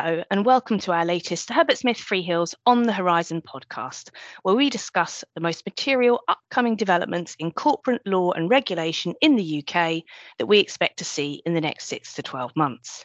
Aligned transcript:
Hello, 0.00 0.22
and 0.30 0.46
welcome 0.46 0.78
to 0.78 0.92
our 0.92 1.04
latest 1.04 1.50
Herbert 1.50 1.76
Smith 1.76 1.96
Freehills 1.96 2.54
On 2.66 2.84
the 2.84 2.92
Horizon 2.92 3.42
podcast, 3.42 4.10
where 4.44 4.54
we 4.54 4.70
discuss 4.70 5.24
the 5.34 5.40
most 5.40 5.66
material 5.66 6.20
upcoming 6.28 6.76
developments 6.76 7.34
in 7.40 7.50
corporate 7.50 8.06
law 8.06 8.30
and 8.30 8.48
regulation 8.48 9.14
in 9.20 9.34
the 9.34 9.58
UK 9.58 10.04
that 10.38 10.46
we 10.46 10.60
expect 10.60 10.98
to 10.98 11.04
see 11.04 11.42
in 11.44 11.52
the 11.52 11.60
next 11.60 11.86
six 11.86 12.14
to 12.14 12.22
12 12.22 12.52
months. 12.54 13.04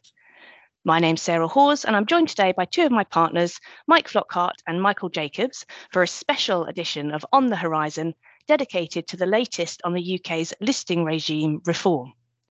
My 0.85 0.99
name's 0.99 1.23
Sarah 1.23 1.47
Hawes, 1.47 1.83
and 1.83 1.95
I'm 1.95 2.05
joined 2.05 2.29
today 2.29 2.53
by 2.55 2.65
two 2.65 2.83
of 2.83 2.91
my 2.91 3.05
partners, 3.05 3.59
Mike 3.87 4.07
Flockhart 4.07 4.61
and 4.67 4.79
Michael 4.79 5.09
Jacobs, 5.09 5.65
for 5.91 6.03
a 6.03 6.07
special 6.07 6.65
edition 6.65 7.09
of 7.09 7.25
On 7.33 7.47
the 7.47 7.55
Horizon 7.55 8.13
dedicated 8.47 9.07
to 9.07 9.17
the 9.17 9.25
latest 9.25 9.81
on 9.83 9.93
the 9.93 10.19
UK's 10.19 10.53
listing 10.61 11.03
regime 11.03 11.59
reform. 11.65 12.13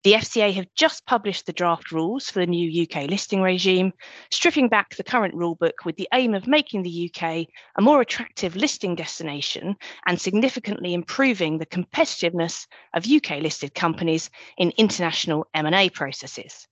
The 0.04 0.16
FCA 0.16 0.54
have 0.56 0.68
just 0.76 1.06
published 1.06 1.46
the 1.46 1.54
draft 1.54 1.94
rules 1.94 2.30
for 2.30 2.40
the 2.40 2.46
new 2.46 2.84
UK 2.84 3.10
listing 3.10 3.42
regime, 3.42 3.94
stripping 4.32 4.68
back 4.68 4.98
the 4.98 5.04
current 5.04 5.34
rulebook 5.34 5.86
with 5.86 5.96
the 5.96 6.10
aim 6.14 6.34
of 6.34 6.46
making 6.46 6.84
the 6.84 7.10
UK 7.10 7.48
a 7.78 7.82
more 7.82 8.02
attractive 8.02 8.58
listing 8.58 8.96
destination 8.96 9.78
and 10.06 10.20
significantly 10.20 10.94
improving 10.94 11.58
the 11.58 11.66
competitiveness 11.66 12.68
of 12.94 13.10
UK 13.10 13.42
listed 13.42 13.74
companies 13.74 14.30
in 14.58 14.74
international 14.76 15.48
M&A 15.54 15.90
processes. 15.90 16.68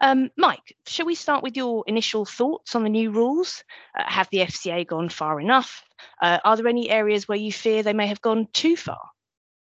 Um, 0.00 0.30
Mike, 0.36 0.76
shall 0.88 1.06
we 1.06 1.14
start 1.14 1.44
with 1.44 1.56
your 1.56 1.84
initial 1.86 2.24
thoughts 2.24 2.74
on 2.74 2.82
the 2.82 2.90
new 2.90 3.12
rules? 3.12 3.62
Uh, 3.96 4.02
have 4.04 4.28
the 4.32 4.38
FCA 4.38 4.84
gone 4.84 5.10
far 5.10 5.40
enough? 5.40 5.84
Uh, 6.20 6.40
are 6.44 6.56
there 6.56 6.66
any 6.66 6.90
areas 6.90 7.28
where 7.28 7.38
you 7.38 7.52
fear 7.52 7.84
they 7.84 7.92
may 7.92 8.08
have 8.08 8.20
gone 8.20 8.48
too 8.52 8.76
far? 8.76 9.13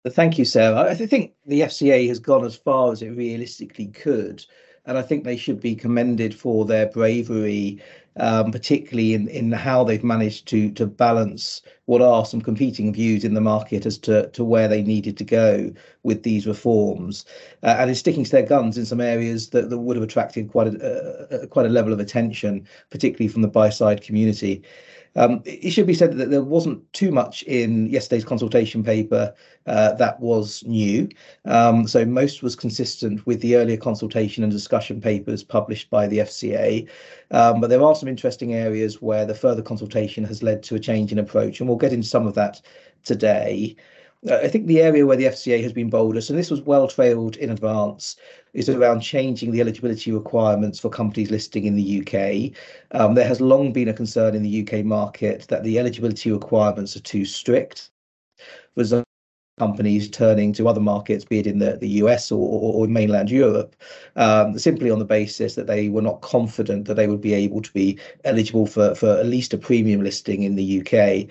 Thank 0.09 0.37
you, 0.37 0.45
Sarah. 0.45 0.91
I 0.91 0.95
think 0.95 1.33
the 1.47 1.61
FCA 1.61 2.09
has 2.09 2.19
gone 2.19 2.45
as 2.45 2.57
far 2.57 2.91
as 2.91 3.03
it 3.03 3.11
realistically 3.11 3.87
could, 3.87 4.45
and 4.85 4.99
I 4.99 5.03
think 5.03 5.23
they 5.23 5.37
should 5.37 5.61
be 5.61 5.77
commended 5.77 6.35
for 6.35 6.65
their 6.65 6.87
bravery, 6.87 7.81
um, 8.17 8.51
particularly 8.51 9.15
in, 9.15 9.29
in 9.29 9.53
how 9.53 9.85
they've 9.85 10.03
managed 10.03 10.49
to 10.49 10.73
to 10.73 10.87
balance 10.87 11.63
what 11.85 12.03
are 12.03 12.27
some 12.27 12.41
competing 12.41 12.93
views 12.93 13.23
in 13.23 13.35
the 13.35 13.41
market 13.41 13.87
as 13.87 13.97
to, 13.99 14.29
to 14.31 14.43
where 14.43 14.67
they 14.67 14.83
needed 14.83 15.17
to 15.19 15.25
go 15.25 15.73
with 16.03 16.25
these 16.25 16.49
reforms, 16.49 17.25
uh, 17.63 17.77
and 17.79 17.89
in 17.89 17.95
sticking 17.95 18.25
to 18.25 18.31
their 18.33 18.43
guns 18.43 18.77
in 18.77 18.85
some 18.85 19.01
areas 19.01 19.51
that, 19.51 19.71
that 19.71 19.79
would 19.79 19.95
have 19.95 20.03
attracted 20.03 20.51
quite 20.51 20.67
a 20.67 21.43
uh, 21.45 21.47
quite 21.47 21.67
a 21.67 21.69
level 21.69 21.93
of 21.93 22.01
attention, 22.01 22.67
particularly 22.91 23.29
from 23.29 23.43
the 23.43 23.49
buy 23.49 23.71
side 23.71 24.03
community. 24.03 24.65
Um, 25.15 25.43
it 25.45 25.71
should 25.71 25.87
be 25.87 25.95
said 25.95 26.17
that 26.17 26.31
there 26.31 26.43
wasn't 26.43 26.91
too 26.93 27.11
much 27.11 27.43
in 27.45 27.89
yesterday's 27.89 28.25
consultation 28.25 28.83
paper 28.83 29.35
uh, 29.67 29.93
that 29.95 30.19
was 30.21 30.65
new. 30.65 31.09
Um, 31.45 31.87
so 31.87 32.05
most 32.05 32.43
was 32.43 32.57
consistent 32.57 33.25
with 33.27 33.41
the 33.41 33.57
earlier 33.57 33.77
consultation 33.77 34.43
and 34.43 34.53
discussion 34.53 35.01
papers 35.01 35.45
published 35.45 35.91
by 35.91 36.07
the 36.07 36.19
FCA. 36.19 36.89
Um, 37.31 37.61
but 37.61 37.71
there 37.71 37.83
are 37.83 37.95
some 37.95 38.09
interesting 38.09 38.55
areas 38.55 39.03
where 39.03 39.27
the 39.27 39.35
further 39.35 39.63
consultation 39.63 40.25
has 40.25 40.43
led 40.43 40.63
to 40.65 40.75
a 40.75 40.81
change 40.81 41.13
in 41.13 41.19
approach, 41.19 41.61
and 41.61 41.69
we'll 41.69 41.79
get 41.79 41.93
into 41.93 42.09
some 42.09 42.27
of 42.27 42.35
that 42.35 42.61
today. 43.05 43.77
I 44.31 44.47
think 44.47 44.67
the 44.67 44.81
area 44.81 45.05
where 45.05 45.17
the 45.17 45.25
FCA 45.25 45.61
has 45.63 45.73
been 45.73 45.91
boldest, 45.91 46.31
and 46.31 46.39
this 46.39 46.51
was 46.51 46.61
well 46.61 46.87
trailed 46.87 47.37
in 47.37 47.51
advance, 47.51 48.15
is 48.55 48.69
around 48.69 49.01
changing 49.01 49.51
the 49.51 49.61
eligibility 49.61 50.13
requirements 50.13 50.79
for 50.79 50.89
companies 50.91 51.33
listing 51.33 51.65
in 51.65 51.75
the 51.75 52.01
UK. 52.01 52.53
Um, 52.93 53.15
there 53.15 53.27
has 53.27 53.41
long 53.41 53.73
been 53.73 53.89
a 53.89 53.93
concern 53.93 54.37
in 54.37 54.43
the 54.45 54.63
UK 54.63 54.85
market 54.85 55.47
that 55.49 55.65
the 55.65 55.77
eligibility 55.77 56.31
requirements 56.31 56.97
are 56.97 57.01
too 57.01 57.25
strict, 57.25 57.91
resulting 58.77 59.05
companies 59.59 60.09
turning 60.09 60.53
to 60.53 60.67
other 60.67 60.81
markets, 60.81 61.25
be 61.25 61.39
it 61.39 61.47
in 61.47 61.59
the, 61.59 61.77
the 61.77 61.89
US 62.03 62.33
or, 62.33 62.41
or, 62.41 62.75
or 62.75 62.89
mainland 62.89 63.31
Europe, 63.31 63.77
um, 64.17 64.59
simply 64.59 64.91
on 64.91 64.99
the 64.99 65.05
basis 65.05 65.55
that 65.55 65.67
they 65.67 65.89
were 65.89 66.03
not 66.03 66.21
confident 66.21 66.87
that 66.87 66.95
they 66.95 67.07
would 67.07 67.21
be 67.21 67.35
able 67.35 67.61
to 67.61 67.73
be 67.73 67.99
eligible 68.25 68.67
for, 68.67 68.95
for 68.95 69.11
at 69.19 69.27
least 69.27 69.53
a 69.53 69.59
premium 69.59 70.03
listing 70.03 70.43
in 70.43 70.57
the 70.57 70.81
UK. 70.81 71.29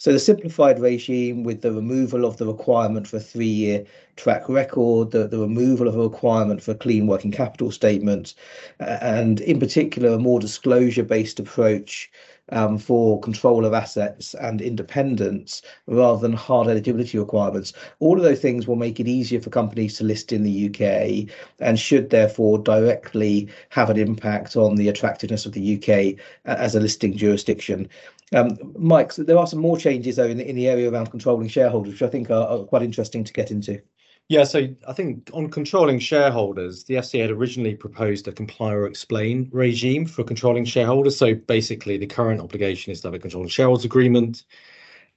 So 0.00 0.12
the 0.12 0.20
simplified 0.20 0.78
regime 0.78 1.42
with 1.42 1.62
the 1.62 1.72
removal 1.72 2.24
of 2.24 2.36
the 2.36 2.46
requirement 2.46 3.08
for 3.08 3.16
a 3.16 3.20
three-year 3.20 3.84
track 4.14 4.48
record, 4.48 5.10
the, 5.10 5.26
the 5.26 5.40
removal 5.40 5.88
of 5.88 5.96
a 5.96 6.02
requirement 6.02 6.62
for 6.62 6.70
a 6.70 6.76
clean 6.76 7.08
working 7.08 7.32
capital 7.32 7.72
statement, 7.72 8.34
and 8.78 9.40
in 9.40 9.58
particular 9.58 10.10
a 10.10 10.18
more 10.18 10.38
disclosure-based 10.38 11.40
approach 11.40 12.12
um, 12.50 12.78
for 12.78 13.20
control 13.20 13.64
of 13.64 13.74
assets 13.74 14.34
and 14.34 14.60
independence 14.60 15.62
rather 15.86 16.20
than 16.20 16.32
hard 16.32 16.68
eligibility 16.68 17.18
requirements. 17.18 17.72
All 17.98 18.16
of 18.16 18.22
those 18.22 18.40
things 18.40 18.68
will 18.68 18.76
make 18.76 19.00
it 19.00 19.08
easier 19.08 19.40
for 19.40 19.50
companies 19.50 19.98
to 19.98 20.04
list 20.04 20.32
in 20.32 20.44
the 20.44 20.68
UK 20.68 21.28
and 21.58 21.78
should 21.78 22.10
therefore 22.10 22.58
directly 22.58 23.48
have 23.70 23.90
an 23.90 23.98
impact 23.98 24.56
on 24.56 24.76
the 24.76 24.88
attractiveness 24.88 25.44
of 25.44 25.52
the 25.52 25.74
UK 25.76 26.18
as 26.44 26.74
a 26.74 26.80
listing 26.80 27.16
jurisdiction. 27.16 27.88
Um, 28.34 28.58
Mike, 28.76 29.12
so 29.12 29.22
there 29.22 29.38
are 29.38 29.46
some 29.46 29.60
more 29.60 29.78
changes 29.78 30.16
though 30.16 30.26
in 30.26 30.38
the, 30.38 30.48
in 30.48 30.56
the 30.56 30.68
area 30.68 30.90
around 30.90 31.10
controlling 31.10 31.48
shareholders, 31.48 31.94
which 31.94 32.02
I 32.02 32.08
think 32.08 32.30
are, 32.30 32.46
are 32.46 32.64
quite 32.64 32.82
interesting 32.82 33.24
to 33.24 33.32
get 33.32 33.50
into. 33.50 33.80
Yeah, 34.28 34.44
so 34.44 34.68
I 34.86 34.92
think 34.92 35.30
on 35.32 35.48
controlling 35.48 35.98
shareholders, 35.98 36.84
the 36.84 36.96
FCA 36.96 37.22
had 37.22 37.30
originally 37.30 37.74
proposed 37.74 38.28
a 38.28 38.32
comply 38.32 38.74
or 38.74 38.86
explain 38.86 39.48
regime 39.52 40.04
for 40.04 40.22
controlling 40.22 40.66
shareholders. 40.66 41.16
So 41.16 41.34
basically, 41.34 41.96
the 41.96 42.06
current 42.06 42.42
obligation 42.42 42.92
is 42.92 43.00
to 43.00 43.08
have 43.08 43.14
a 43.14 43.18
controlling 43.18 43.48
shareholders 43.48 43.86
agreement, 43.86 44.44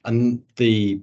and 0.05 0.41
the 0.55 1.01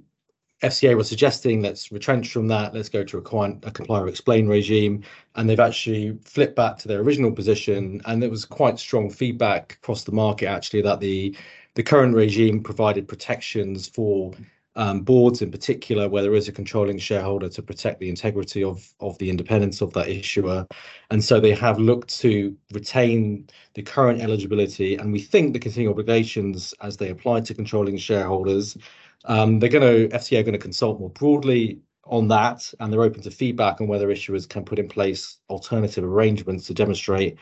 FCA 0.63 0.97
was 0.97 1.07
suggesting 1.07 1.61
let's 1.61 1.91
retrench 1.91 2.31
from 2.31 2.47
that, 2.47 2.73
let's 2.73 2.89
go 2.89 3.03
to 3.03 3.17
a, 3.17 3.21
a 3.67 3.71
comply 3.71 3.99
or 3.99 4.07
explain 4.07 4.47
regime, 4.47 5.03
and 5.35 5.49
they've 5.49 5.59
actually 5.59 6.17
flipped 6.23 6.55
back 6.55 6.77
to 6.79 6.87
their 6.87 6.99
original 6.99 7.31
position. 7.31 8.01
And 8.05 8.21
there 8.21 8.29
was 8.29 8.43
quite 8.43 8.79
strong 8.79 9.09
feedback 9.09 9.77
across 9.81 10.03
the 10.03 10.11
market 10.11 10.47
actually 10.47 10.81
that 10.81 10.99
the 10.99 11.35
the 11.75 11.83
current 11.83 12.15
regime 12.15 12.61
provided 12.61 13.07
protections 13.07 13.87
for 13.87 14.33
um, 14.75 15.01
boards 15.01 15.41
in 15.41 15.51
particular, 15.51 16.07
where 16.07 16.23
there 16.23 16.35
is 16.35 16.47
a 16.47 16.51
controlling 16.51 16.97
shareholder 16.97 17.49
to 17.49 17.61
protect 17.61 17.99
the 17.99 18.09
integrity 18.09 18.63
of 18.63 18.87
of 18.99 19.17
the 19.17 19.29
independence 19.29 19.81
of 19.81 19.91
that 19.93 20.07
issuer, 20.07 20.65
and 21.11 21.23
so 21.23 21.39
they 21.39 21.53
have 21.53 21.79
looked 21.79 22.17
to 22.19 22.55
retain 22.71 23.47
the 23.73 23.81
current 23.81 24.21
eligibility, 24.21 24.95
and 24.95 25.11
we 25.11 25.19
think 25.19 25.53
the 25.53 25.59
continuing 25.59 25.91
obligations 25.91 26.73
as 26.81 26.97
they 26.97 27.09
apply 27.09 27.41
to 27.41 27.53
controlling 27.53 27.97
shareholders. 27.97 28.77
Um, 29.25 29.59
they're 29.59 29.69
going 29.69 30.09
to 30.09 30.15
FCA 30.15 30.39
are 30.39 30.43
going 30.43 30.53
to 30.53 30.59
consult 30.59 30.99
more 30.99 31.09
broadly 31.09 31.81
on 32.05 32.27
that, 32.29 32.73
and 32.79 32.91
they're 32.91 33.03
open 33.03 33.21
to 33.23 33.31
feedback 33.31 33.81
on 33.81 33.87
whether 33.87 34.07
issuers 34.07 34.47
can 34.47 34.63
put 34.63 34.79
in 34.79 34.87
place 34.87 35.37
alternative 35.49 36.03
arrangements 36.03 36.67
to 36.67 36.73
demonstrate 36.73 37.37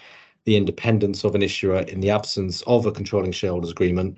the 0.48 0.56
independence 0.56 1.26
of 1.26 1.36
an 1.36 1.44
issuer 1.44 1.80
in 1.80 2.00
the 2.00 2.10
absence 2.10 2.62
of 2.68 2.86
a 2.86 2.92
controlling 2.92 3.34
shareholders 3.34 3.70
agreement. 3.70 4.18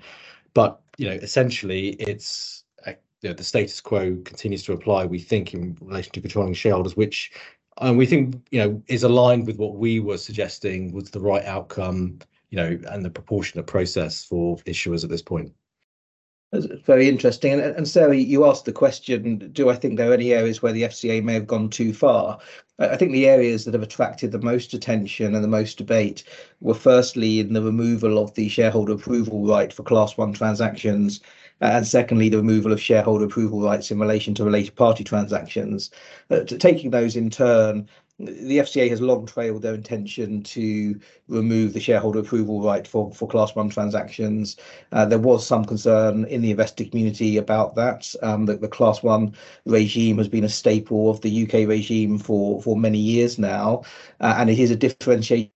But 0.54 0.80
you 0.96 1.08
know, 1.08 1.16
essentially, 1.16 1.88
it's 1.94 2.62
uh, 2.86 2.92
you 3.20 3.30
know, 3.30 3.34
the 3.34 3.42
status 3.42 3.80
quo 3.80 4.16
continues 4.24 4.62
to 4.62 4.72
apply. 4.72 5.06
We 5.06 5.18
think 5.18 5.52
in 5.54 5.76
relation 5.80 6.12
to 6.12 6.20
controlling 6.20 6.54
shareholders, 6.54 6.96
which 6.96 7.32
um, 7.78 7.96
we 7.96 8.06
think 8.06 8.36
you 8.52 8.60
know 8.60 8.80
is 8.86 9.02
aligned 9.02 9.48
with 9.48 9.58
what 9.58 9.74
we 9.74 9.98
were 9.98 10.18
suggesting 10.18 10.92
was 10.92 11.10
the 11.10 11.20
right 11.20 11.44
outcome. 11.44 12.20
You 12.50 12.56
know, 12.56 12.78
and 12.90 13.04
the 13.04 13.10
proportionate 13.10 13.68
process 13.68 14.24
for 14.24 14.56
issuers 14.58 15.04
at 15.04 15.10
this 15.10 15.22
point. 15.22 15.52
That's 16.52 16.66
very 16.84 17.08
interesting. 17.08 17.52
And, 17.52 17.62
and 17.76 17.86
Sarah, 17.86 18.16
you 18.16 18.44
asked 18.44 18.64
the 18.64 18.72
question, 18.72 19.50
do 19.52 19.70
I 19.70 19.76
think 19.76 19.96
there 19.96 20.10
are 20.10 20.14
any 20.14 20.32
areas 20.32 20.60
where 20.60 20.72
the 20.72 20.82
FCA 20.82 21.22
may 21.22 21.34
have 21.34 21.46
gone 21.46 21.70
too 21.70 21.92
far? 21.94 22.38
I 22.80 22.96
think 22.96 23.12
the 23.12 23.28
areas 23.28 23.64
that 23.64 23.74
have 23.74 23.82
attracted 23.82 24.32
the 24.32 24.38
most 24.38 24.74
attention 24.74 25.34
and 25.34 25.44
the 25.44 25.48
most 25.48 25.78
debate 25.78 26.24
were 26.60 26.74
firstly 26.74 27.38
in 27.38 27.52
the 27.52 27.62
removal 27.62 28.18
of 28.18 28.34
the 28.34 28.48
shareholder 28.48 28.94
approval 28.94 29.46
right 29.46 29.72
for 29.72 29.82
class 29.82 30.16
one 30.16 30.32
transactions, 30.32 31.20
and 31.60 31.86
secondly, 31.86 32.30
the 32.30 32.38
removal 32.38 32.72
of 32.72 32.80
shareholder 32.80 33.26
approval 33.26 33.60
rights 33.60 33.90
in 33.90 33.98
relation 33.98 34.34
to 34.34 34.44
related 34.44 34.74
party 34.76 35.04
transactions. 35.04 35.90
Uh, 36.30 36.40
taking 36.44 36.90
those 36.90 37.16
in 37.16 37.28
turn, 37.28 37.86
the 38.26 38.58
FCA 38.58 38.90
has 38.90 39.00
long 39.00 39.26
trailed 39.26 39.62
their 39.62 39.74
intention 39.74 40.42
to 40.42 41.00
remove 41.28 41.72
the 41.72 41.80
shareholder 41.80 42.20
approval 42.20 42.62
right 42.62 42.86
for, 42.86 43.12
for 43.14 43.28
Class 43.28 43.54
1 43.54 43.70
transactions. 43.70 44.56
Uh, 44.92 45.06
there 45.06 45.18
was 45.18 45.46
some 45.46 45.64
concern 45.64 46.24
in 46.26 46.42
the 46.42 46.50
investor 46.50 46.84
community 46.84 47.38
about 47.38 47.74
that. 47.76 48.12
Um, 48.22 48.46
the, 48.46 48.56
the 48.56 48.68
Class 48.68 49.02
1 49.02 49.34
regime 49.64 50.18
has 50.18 50.28
been 50.28 50.44
a 50.44 50.48
staple 50.48 51.10
of 51.10 51.20
the 51.20 51.44
UK 51.44 51.68
regime 51.68 52.18
for, 52.18 52.60
for 52.62 52.76
many 52.76 52.98
years 52.98 53.38
now, 53.38 53.82
uh, 54.20 54.34
and 54.38 54.50
it 54.50 54.58
is 54.58 54.70
a 54.70 54.76
differentiating 54.76 55.50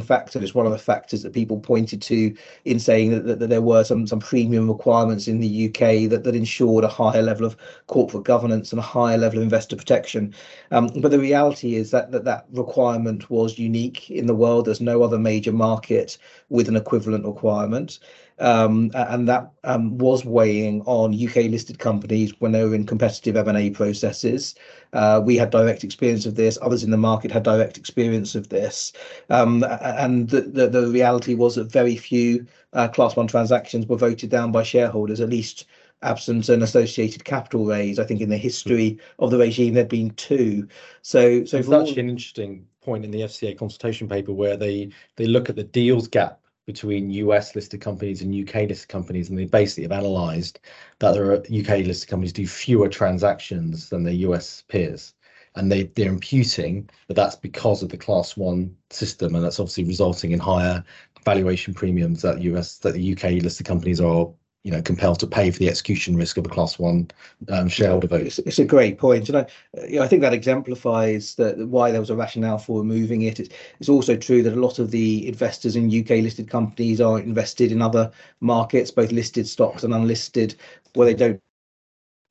factor 0.00 0.42
is 0.42 0.54
one 0.54 0.64
of 0.64 0.72
the 0.72 0.78
factors 0.78 1.22
that 1.22 1.34
people 1.34 1.60
pointed 1.60 2.00
to 2.00 2.34
in 2.64 2.78
saying 2.78 3.10
that, 3.10 3.26
that, 3.26 3.40
that, 3.40 3.50
there 3.50 3.60
were 3.60 3.84
some 3.84 4.06
some 4.06 4.20
premium 4.20 4.68
requirements 4.68 5.28
in 5.28 5.38
the 5.38 5.66
UK 5.66 6.08
that, 6.08 6.22
that 6.24 6.34
ensured 6.34 6.82
a 6.82 6.88
higher 6.88 7.20
level 7.20 7.44
of 7.44 7.54
corporate 7.86 8.24
governance 8.24 8.72
and 8.72 8.78
a 8.78 8.82
higher 8.82 9.18
level 9.18 9.38
of 9.38 9.42
investor 9.42 9.76
protection. 9.76 10.34
Um, 10.70 10.88
but 10.96 11.10
the 11.10 11.18
reality 11.18 11.74
is 11.74 11.90
that, 11.90 12.10
that 12.12 12.24
that 12.24 12.46
requirement 12.52 13.28
was 13.28 13.58
unique 13.58 14.10
in 14.10 14.26
the 14.26 14.34
world. 14.34 14.64
There's 14.64 14.80
no 14.80 15.02
other 15.02 15.18
major 15.18 15.52
market 15.52 16.16
with 16.48 16.68
an 16.68 16.76
equivalent 16.76 17.26
requirement. 17.26 17.98
Um, 18.38 18.90
and 18.94 19.28
that 19.28 19.50
um, 19.64 19.96
was 19.98 20.24
weighing 20.24 20.82
on 20.82 21.14
UK 21.14 21.50
listed 21.50 21.78
companies 21.78 22.32
when 22.38 22.52
they 22.52 22.64
were 22.64 22.74
in 22.74 22.86
competitive 22.86 23.36
M&A 23.36 23.70
processes. 23.70 24.54
Uh, 24.92 25.20
we 25.24 25.36
had 25.36 25.50
direct 25.50 25.84
experience 25.84 26.26
of 26.26 26.34
this. 26.34 26.58
Others 26.62 26.84
in 26.84 26.90
the 26.90 26.96
market 26.96 27.30
had 27.30 27.42
direct 27.42 27.78
experience 27.78 28.34
of 28.34 28.48
this, 28.48 28.92
um, 29.30 29.64
and 29.80 30.28
the, 30.30 30.42
the, 30.42 30.68
the 30.68 30.88
reality 30.88 31.34
was 31.34 31.54
that 31.54 31.72
very 31.72 31.96
few 31.96 32.46
uh, 32.72 32.88
Class 32.88 33.16
One 33.16 33.26
transactions 33.26 33.86
were 33.86 33.96
voted 33.96 34.30
down 34.30 34.52
by 34.52 34.62
shareholders, 34.62 35.20
at 35.20 35.30
least 35.30 35.66
absent 36.02 36.48
an 36.48 36.62
associated 36.62 37.24
capital 37.24 37.64
raise. 37.64 37.98
I 37.98 38.04
think 38.04 38.20
in 38.20 38.28
the 38.28 38.36
history 38.36 38.98
of 39.18 39.30
the 39.30 39.38
regime 39.38 39.74
there'd 39.74 39.88
been 39.88 40.10
two. 40.10 40.68
So, 41.02 41.44
so 41.44 41.56
it's 41.56 41.72
actually 41.72 42.00
an 42.00 42.10
interesting 42.10 42.66
point 42.82 43.04
in 43.04 43.10
the 43.10 43.22
FCA 43.22 43.58
consultation 43.58 44.08
paper 44.08 44.32
where 44.32 44.56
they 44.56 44.90
they 45.16 45.26
look 45.26 45.48
at 45.48 45.56
the 45.56 45.64
deals 45.64 46.06
gap 46.06 46.40
between 46.66 47.10
US 47.10 47.54
listed 47.54 47.80
companies 47.80 48.22
and 48.22 48.34
UK 48.48 48.68
listed 48.68 48.88
companies, 48.88 49.30
and 49.30 49.38
they 49.38 49.46
basically 49.46 49.84
have 49.84 49.92
analysed 49.92 50.60
that 50.98 51.12
there 51.12 51.30
are 51.30 51.36
UK 51.36 51.86
listed 51.86 52.08
companies 52.08 52.32
do 52.32 52.46
fewer 52.46 52.88
transactions 52.88 53.88
than 53.88 54.02
their 54.02 54.14
US 54.14 54.64
peers. 54.68 55.14
And 55.54 55.72
they, 55.72 55.84
they're 55.84 56.10
imputing 56.10 56.90
that 57.08 57.14
that's 57.14 57.36
because 57.36 57.82
of 57.82 57.88
the 57.88 57.96
class 57.96 58.36
one 58.36 58.76
system, 58.90 59.34
and 59.34 59.44
that's 59.44 59.60
obviously 59.60 59.84
resulting 59.84 60.32
in 60.32 60.38
higher 60.38 60.84
valuation 61.24 61.72
premiums 61.72 62.22
that 62.22 62.42
US 62.42 62.78
that 62.78 62.94
the 62.94 63.12
UK 63.12 63.42
listed 63.42 63.66
companies 63.66 64.00
are 64.00 64.28
you 64.66 64.72
know 64.72 64.82
compelled 64.82 65.20
to 65.20 65.28
pay 65.28 65.48
for 65.48 65.60
the 65.60 65.68
execution 65.68 66.16
risk 66.16 66.36
of 66.36 66.44
a 66.44 66.48
class 66.48 66.76
one 66.76 67.08
um, 67.50 67.68
shareholder 67.68 68.08
vote. 68.08 68.22
It's, 68.22 68.40
it's, 68.40 68.58
a 68.58 68.64
great 68.64 68.98
point, 68.98 69.28
and 69.28 69.38
I, 69.38 69.46
you 69.86 70.00
know, 70.00 70.02
I 70.02 70.08
think 70.08 70.22
that 70.22 70.32
exemplifies 70.32 71.36
that 71.36 71.56
why 71.68 71.92
there 71.92 72.00
was 72.00 72.10
a 72.10 72.16
rationale 72.16 72.58
for 72.58 72.80
removing 72.80 73.22
it. 73.22 73.38
It's, 73.38 73.54
it's 73.78 73.88
also 73.88 74.16
true 74.16 74.42
that 74.42 74.54
a 74.54 74.60
lot 74.60 74.80
of 74.80 74.90
the 74.90 75.28
investors 75.28 75.76
in 75.76 75.86
UK 75.86 76.20
listed 76.20 76.50
companies 76.50 77.00
are 77.00 77.20
invested 77.20 77.70
in 77.70 77.80
other 77.80 78.10
markets, 78.40 78.90
both 78.90 79.12
listed 79.12 79.46
stocks 79.46 79.84
and 79.84 79.94
unlisted, 79.94 80.56
where 80.94 81.06
they 81.06 81.14
don't 81.14 81.40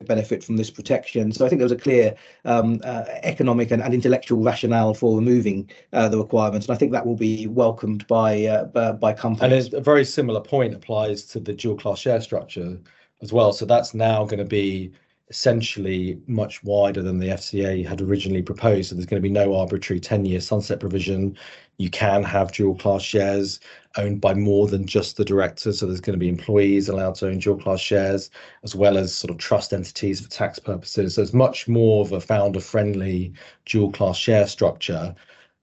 benefit 0.04 0.44
from 0.44 0.56
this 0.56 0.70
protection. 0.70 1.32
So 1.32 1.46
I 1.46 1.48
think 1.48 1.58
there 1.58 1.64
was 1.64 1.72
a 1.72 1.76
clear 1.76 2.14
um, 2.44 2.80
uh, 2.84 3.04
economic 3.22 3.70
and, 3.70 3.82
and, 3.82 3.94
intellectual 3.94 4.42
rationale 4.42 4.92
for 4.92 5.16
removing 5.16 5.70
uh, 5.92 6.08
the 6.08 6.18
requirements, 6.18 6.66
and 6.68 6.74
I 6.74 6.78
think 6.78 6.92
that 6.92 7.06
will 7.06 7.16
be 7.16 7.46
welcomed 7.46 8.06
by 8.06 8.44
uh, 8.44 8.92
by 8.92 9.12
companies. 9.14 9.66
And 9.66 9.74
a 9.74 9.80
very 9.80 10.04
similar 10.04 10.40
point 10.40 10.74
applies 10.74 11.22
to 11.26 11.40
the 11.40 11.52
dual 11.52 11.76
class 11.76 11.98
share 11.98 12.20
structure 12.20 12.78
as 13.22 13.32
well. 13.32 13.52
So 13.52 13.64
that's 13.64 13.94
now 13.94 14.24
going 14.24 14.38
to 14.38 14.44
be 14.44 14.92
essentially 15.28 16.20
much 16.26 16.62
wider 16.62 17.02
than 17.02 17.18
the 17.18 17.28
FCA 17.28 17.84
had 17.84 18.00
originally 18.00 18.42
proposed. 18.42 18.88
So 18.88 18.94
there's 18.94 19.06
going 19.06 19.20
to 19.20 19.28
be 19.28 19.32
no 19.32 19.56
arbitrary 19.56 20.00
10-year 20.00 20.40
sunset 20.40 20.78
provision. 20.78 21.36
You 21.78 21.90
can 21.90 22.22
have 22.22 22.52
dual 22.52 22.76
class 22.76 23.02
shares 23.02 23.58
owned 23.96 24.20
by 24.20 24.34
more 24.34 24.68
than 24.68 24.86
just 24.86 25.16
the 25.16 25.24
directors. 25.24 25.80
So 25.80 25.86
there's 25.86 26.00
going 26.00 26.14
to 26.14 26.24
be 26.24 26.28
employees 26.28 26.88
allowed 26.88 27.16
to 27.16 27.26
own 27.26 27.38
dual 27.38 27.58
class 27.58 27.80
shares, 27.80 28.30
as 28.62 28.76
well 28.76 28.96
as 28.96 29.14
sort 29.14 29.32
of 29.32 29.38
trust 29.38 29.72
entities 29.72 30.20
for 30.20 30.30
tax 30.30 30.60
purposes. 30.60 31.14
So 31.14 31.22
it's 31.22 31.32
much 31.32 31.66
more 31.66 32.02
of 32.02 32.12
a 32.12 32.20
founder 32.20 32.60
friendly 32.60 33.32
dual 33.64 33.90
class 33.90 34.16
share 34.16 34.46
structure 34.46 35.14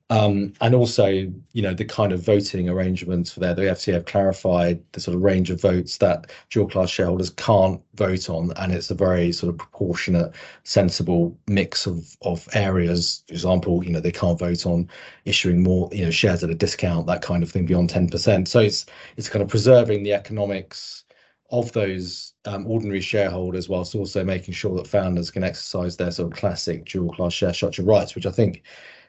um, 0.10 0.54
and 0.62 0.76
also, 0.76 1.08
you 1.08 1.62
know, 1.62 1.74
the 1.74 1.86
kind 1.86 2.12
of 2.12 2.24
voting 2.24 2.70
arrangements 2.70 3.32
for 3.32 3.40
there, 3.40 3.54
the 3.54 3.64
FCA 3.64 3.94
have 3.94 4.06
clarified 4.06 4.84
the 4.92 5.00
sort 5.00 5.16
of 5.16 5.24
range 5.24 5.50
of 5.50 5.62
votes 5.62 5.98
that 5.98 6.30
dual 6.50 6.68
class 6.68 6.90
shareholders 6.90 7.30
can't 7.32 7.82
vote 7.96 8.30
on, 8.30 8.52
and 8.58 8.74
it's 8.74 8.92
a 8.92 8.96
very 8.96 9.32
sort 9.32 9.50
of 9.52 9.58
proportionate, 9.58 10.36
sensible 10.64 11.36
mix 11.48 11.88
of 11.88 12.16
of 12.22 12.48
areas. 12.54 13.24
For 13.28 13.34
example, 13.34 13.84
you 13.84 13.92
know, 13.92 14.02
they 14.02 14.12
can't 14.12 14.38
vote 14.38 14.66
on 14.66 14.90
issuing 15.26 15.64
more, 15.64 15.90
you 15.92 16.06
know, 16.06 16.12
shares 16.12 16.44
at 16.44 16.50
a 16.50 16.56
discount, 16.56 17.08
that 17.08 17.22
kind 17.22 17.42
of 17.42 17.50
thing 17.52 17.66
beyond 17.66 17.90
ten 17.90 18.08
percent. 18.10 18.48
So 18.50 18.60
it's 18.60 18.86
it's 19.18 19.30
kind 19.30 19.42
of 19.42 19.50
preserving 19.50 20.04
the 20.04 20.14
economics 20.14 21.06
of 21.50 21.72
those 21.72 22.34
um, 22.46 22.68
ordinary 22.68 23.02
shareholders 23.02 23.70
whilst 23.70 23.96
also 23.96 24.24
making 24.24 24.54
sure 24.54 24.76
that 24.76 24.88
founders 24.88 25.32
can 25.32 25.44
exercise 25.44 25.96
their 25.98 26.12
sort 26.12 26.32
of 26.32 26.38
classic 26.38 26.86
dual 26.86 27.14
class 27.14 27.34
share 27.34 27.54
structure 27.54 27.84
rights, 27.84 28.16
which 28.16 28.26
I 28.26 28.32
think 28.32 28.64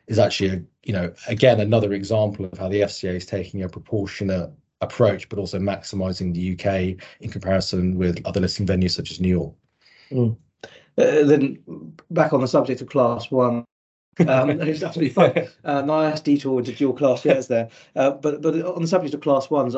is 0.07 0.19
actually, 0.19 0.51
a, 0.51 0.63
you 0.85 0.93
know, 0.93 1.13
again, 1.29 1.61
another 1.61 1.93
example 1.93 2.45
of 2.45 2.59
how 2.59 2.69
the 2.69 2.83
FCA 2.83 3.15
is 3.15 3.27
taking 3.27 3.63
a 3.63 3.69
proportionate 3.69 4.51
approach, 4.81 5.29
but 5.29 5.39
also 5.39 5.59
maximising 5.59 6.35
the 6.35 6.53
UK 6.53 7.05
in 7.21 7.31
comparison 7.31 7.97
with 7.97 8.21
other 8.25 8.41
listing 8.41 8.67
venues 8.67 8.91
such 8.91 9.11
as 9.11 9.21
New 9.21 9.29
York. 9.29 9.55
Mm. 10.11 10.37
Uh, 10.97 11.25
then 11.25 11.59
back 12.11 12.33
on 12.33 12.41
the 12.41 12.49
subject 12.49 12.81
of 12.81 12.89
Class 12.89 13.31
One. 13.31 13.65
um, 14.29 14.51
it's 14.61 14.83
absolutely 14.83 15.11
fun. 15.11 15.49
Uh, 15.65 15.83
nice 15.83 16.21
detour 16.21 16.61
into 16.61 16.73
dual 16.73 16.93
class 16.93 17.23
shares 17.23 17.49
there. 17.49 17.69
Uh, 17.97 18.13
but 18.13 18.43
but 18.43 18.55
on 18.63 18.83
the 18.83 18.89
subject 18.89 19.15
of 19.15 19.21
class 19.21 19.51
ones, 19.51 19.75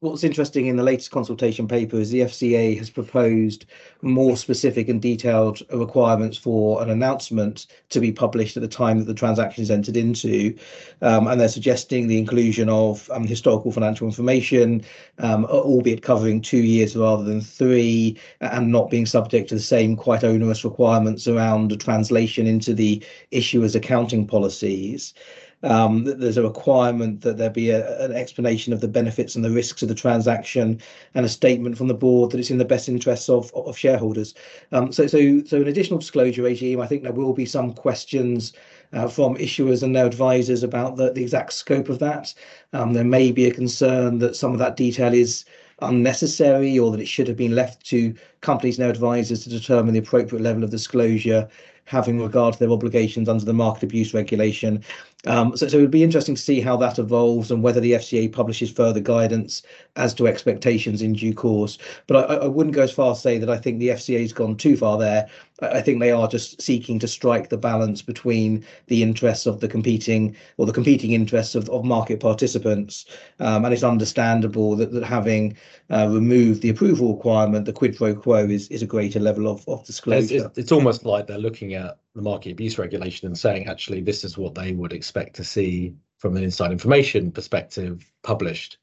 what's 0.00 0.24
interesting 0.24 0.66
in 0.66 0.76
the 0.76 0.82
latest 0.82 1.10
consultation 1.10 1.68
paper 1.68 1.96
is 1.96 2.10
the 2.10 2.20
FCA 2.20 2.76
has 2.78 2.90
proposed 2.90 3.66
more 4.02 4.36
specific 4.36 4.88
and 4.88 5.02
detailed 5.02 5.62
requirements 5.72 6.38
for 6.38 6.82
an 6.82 6.90
announcement 6.90 7.66
to 7.90 8.00
be 8.00 8.12
published 8.12 8.56
at 8.56 8.62
the 8.62 8.68
time 8.68 8.98
that 8.98 9.04
the 9.04 9.14
transaction 9.14 9.62
is 9.62 9.70
entered 9.70 9.96
into. 9.96 10.56
Um, 11.02 11.26
and 11.26 11.40
they're 11.40 11.48
suggesting 11.48 12.06
the 12.06 12.18
inclusion 12.18 12.68
of 12.68 13.10
um, 13.10 13.26
historical 13.26 13.72
financial 13.72 14.06
information, 14.06 14.82
um, 15.18 15.44
albeit 15.46 16.02
covering 16.02 16.40
two 16.40 16.62
years 16.62 16.96
rather 16.96 17.24
than 17.24 17.40
three, 17.40 18.18
and 18.40 18.72
not 18.72 18.90
being 18.90 19.06
subject 19.06 19.48
to 19.50 19.56
the 19.56 19.60
same 19.60 19.96
quite 19.96 20.24
onerous 20.24 20.64
requirements 20.64 21.26
around 21.26 21.72
a 21.72 21.76
translation 21.76 22.46
into 22.46 22.74
the 22.74 23.02
issuer's 23.30 23.74
accounting 23.74 24.26
policies 24.26 25.14
um, 25.62 26.04
there's 26.04 26.36
a 26.36 26.42
requirement 26.42 27.22
that 27.22 27.36
there 27.36 27.50
be 27.50 27.70
a, 27.70 28.04
an 28.04 28.12
explanation 28.12 28.72
of 28.72 28.80
the 28.80 28.88
benefits 28.88 29.34
and 29.34 29.44
the 29.44 29.50
risks 29.50 29.82
of 29.82 29.88
the 29.88 29.94
transaction 29.94 30.80
and 31.14 31.26
a 31.26 31.28
statement 31.28 31.76
from 31.76 31.88
the 31.88 31.94
board 31.94 32.30
that 32.30 32.38
it's 32.38 32.50
in 32.50 32.58
the 32.58 32.64
best 32.64 32.88
interests 32.88 33.28
of, 33.28 33.52
of 33.54 33.76
shareholders. 33.76 34.34
Um, 34.72 34.92
so, 34.92 35.06
so, 35.06 35.42
so 35.44 35.56
an 35.56 35.68
additional 35.68 35.98
disclosure 35.98 36.42
regime, 36.42 36.80
I 36.80 36.86
think 36.86 37.02
there 37.02 37.12
will 37.12 37.32
be 37.32 37.46
some 37.46 37.72
questions 37.72 38.52
uh, 38.92 39.08
from 39.08 39.36
issuers 39.36 39.82
and 39.82 39.94
their 39.94 40.06
advisors 40.06 40.62
about 40.62 40.96
the, 40.96 41.12
the 41.12 41.22
exact 41.22 41.52
scope 41.52 41.88
of 41.88 41.98
that. 41.98 42.32
Um, 42.72 42.92
there 42.92 43.04
may 43.04 43.32
be 43.32 43.46
a 43.46 43.54
concern 43.54 44.18
that 44.18 44.36
some 44.36 44.52
of 44.52 44.58
that 44.58 44.76
detail 44.76 45.12
is 45.12 45.44
unnecessary 45.80 46.78
or 46.78 46.90
that 46.90 47.00
it 47.00 47.08
should 47.08 47.28
have 47.28 47.36
been 47.36 47.54
left 47.54 47.84
to 47.86 48.14
companies 48.40 48.78
and 48.78 48.84
their 48.84 48.90
advisors 48.90 49.44
to 49.44 49.50
determine 49.50 49.92
the 49.92 50.00
appropriate 50.00 50.42
level 50.42 50.64
of 50.64 50.70
disclosure 50.70 51.48
having 51.88 52.20
regard 52.20 52.52
to 52.52 52.58
their 52.58 52.70
obligations 52.70 53.28
under 53.28 53.44
the 53.44 53.52
market 53.52 53.84
abuse 53.84 54.12
regulation. 54.12 54.84
Um, 55.26 55.56
so, 55.56 55.66
so 55.66 55.78
it 55.78 55.80
would 55.80 55.90
be 55.90 56.04
interesting 56.04 56.36
to 56.36 56.40
see 56.40 56.60
how 56.60 56.76
that 56.76 56.98
evolves 56.98 57.50
and 57.50 57.60
whether 57.60 57.80
the 57.80 57.92
FCA 57.92 58.32
publishes 58.32 58.70
further 58.70 59.00
guidance 59.00 59.62
as 59.96 60.14
to 60.14 60.28
expectations 60.28 61.02
in 61.02 61.12
due 61.12 61.34
course. 61.34 61.76
But 62.06 62.30
I, 62.30 62.34
I 62.34 62.46
wouldn't 62.46 62.76
go 62.76 62.82
as 62.82 62.92
far 62.92 63.10
as 63.10 63.20
say 63.20 63.36
that 63.38 63.50
I 63.50 63.58
think 63.58 63.80
the 63.80 63.88
FCA 63.88 64.20
has 64.20 64.32
gone 64.32 64.56
too 64.56 64.76
far 64.76 64.96
there. 64.96 65.28
I 65.60 65.80
think 65.80 65.98
they 65.98 66.12
are 66.12 66.28
just 66.28 66.62
seeking 66.62 67.00
to 67.00 67.08
strike 67.08 67.48
the 67.48 67.56
balance 67.56 68.00
between 68.00 68.64
the 68.86 69.02
interests 69.02 69.44
of 69.44 69.58
the 69.58 69.66
competing 69.66 70.36
or 70.56 70.66
the 70.66 70.72
competing 70.72 71.12
interests 71.12 71.56
of, 71.56 71.68
of 71.70 71.84
market 71.84 72.20
participants. 72.20 73.04
Um, 73.40 73.64
and 73.64 73.74
it's 73.74 73.82
understandable 73.82 74.76
that, 74.76 74.92
that 74.92 75.02
having 75.02 75.56
uh, 75.90 76.08
removed 76.10 76.62
the 76.62 76.68
approval 76.68 77.12
requirement, 77.12 77.64
the 77.64 77.72
quid 77.72 77.96
pro 77.96 78.14
quo 78.14 78.46
is, 78.46 78.68
is 78.68 78.82
a 78.82 78.86
greater 78.86 79.18
level 79.18 79.48
of, 79.48 79.66
of 79.66 79.84
disclosure. 79.84 80.46
It's, 80.46 80.58
it's 80.58 80.72
almost 80.72 81.04
like 81.04 81.26
they're 81.26 81.38
looking 81.38 81.74
at 81.74 81.98
the 82.18 82.22
market 82.22 82.50
abuse 82.50 82.78
regulation 82.78 83.28
and 83.28 83.38
saying, 83.38 83.68
actually, 83.68 84.00
this 84.00 84.24
is 84.24 84.36
what 84.36 84.54
they 84.54 84.72
would 84.72 84.92
expect 84.92 85.36
to 85.36 85.44
see 85.44 85.94
from 86.18 86.36
an 86.36 86.42
inside 86.42 86.72
information 86.72 87.30
perspective 87.30 88.10
published 88.22 88.76